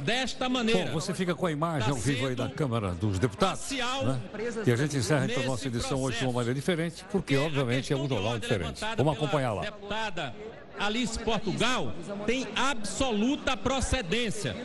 [0.00, 0.90] desta maneira.
[0.90, 3.70] Bom, você fica com a imagem ao vivo aí da Câmara dos Deputados.
[3.70, 4.20] Né?
[4.66, 7.92] E a gente encerra então a nossa edição hoje de uma maneira diferente, porque obviamente
[7.92, 8.80] é um jornal diferente.
[8.96, 9.62] Vamos acompanhar lá.
[9.62, 10.34] Deputada
[10.78, 11.92] Alice Portugal
[12.26, 14.56] tem absoluta procedência.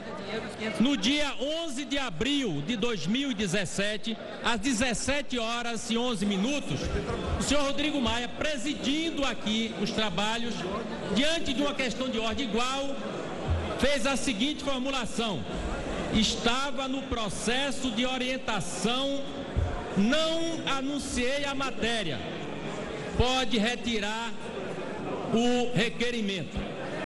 [0.80, 6.80] No dia 11 de abril de 2017, às 17 horas e 11 minutos,
[7.40, 10.56] o senhor Rodrigo Maia, presidindo aqui os trabalhos,
[11.16, 12.96] diante de uma questão de ordem igual,
[13.80, 15.44] fez a seguinte formulação:
[16.14, 19.22] estava no processo de orientação,
[19.98, 22.20] não anunciei a matéria.
[23.18, 24.32] Pode retirar
[25.34, 26.77] o requerimento.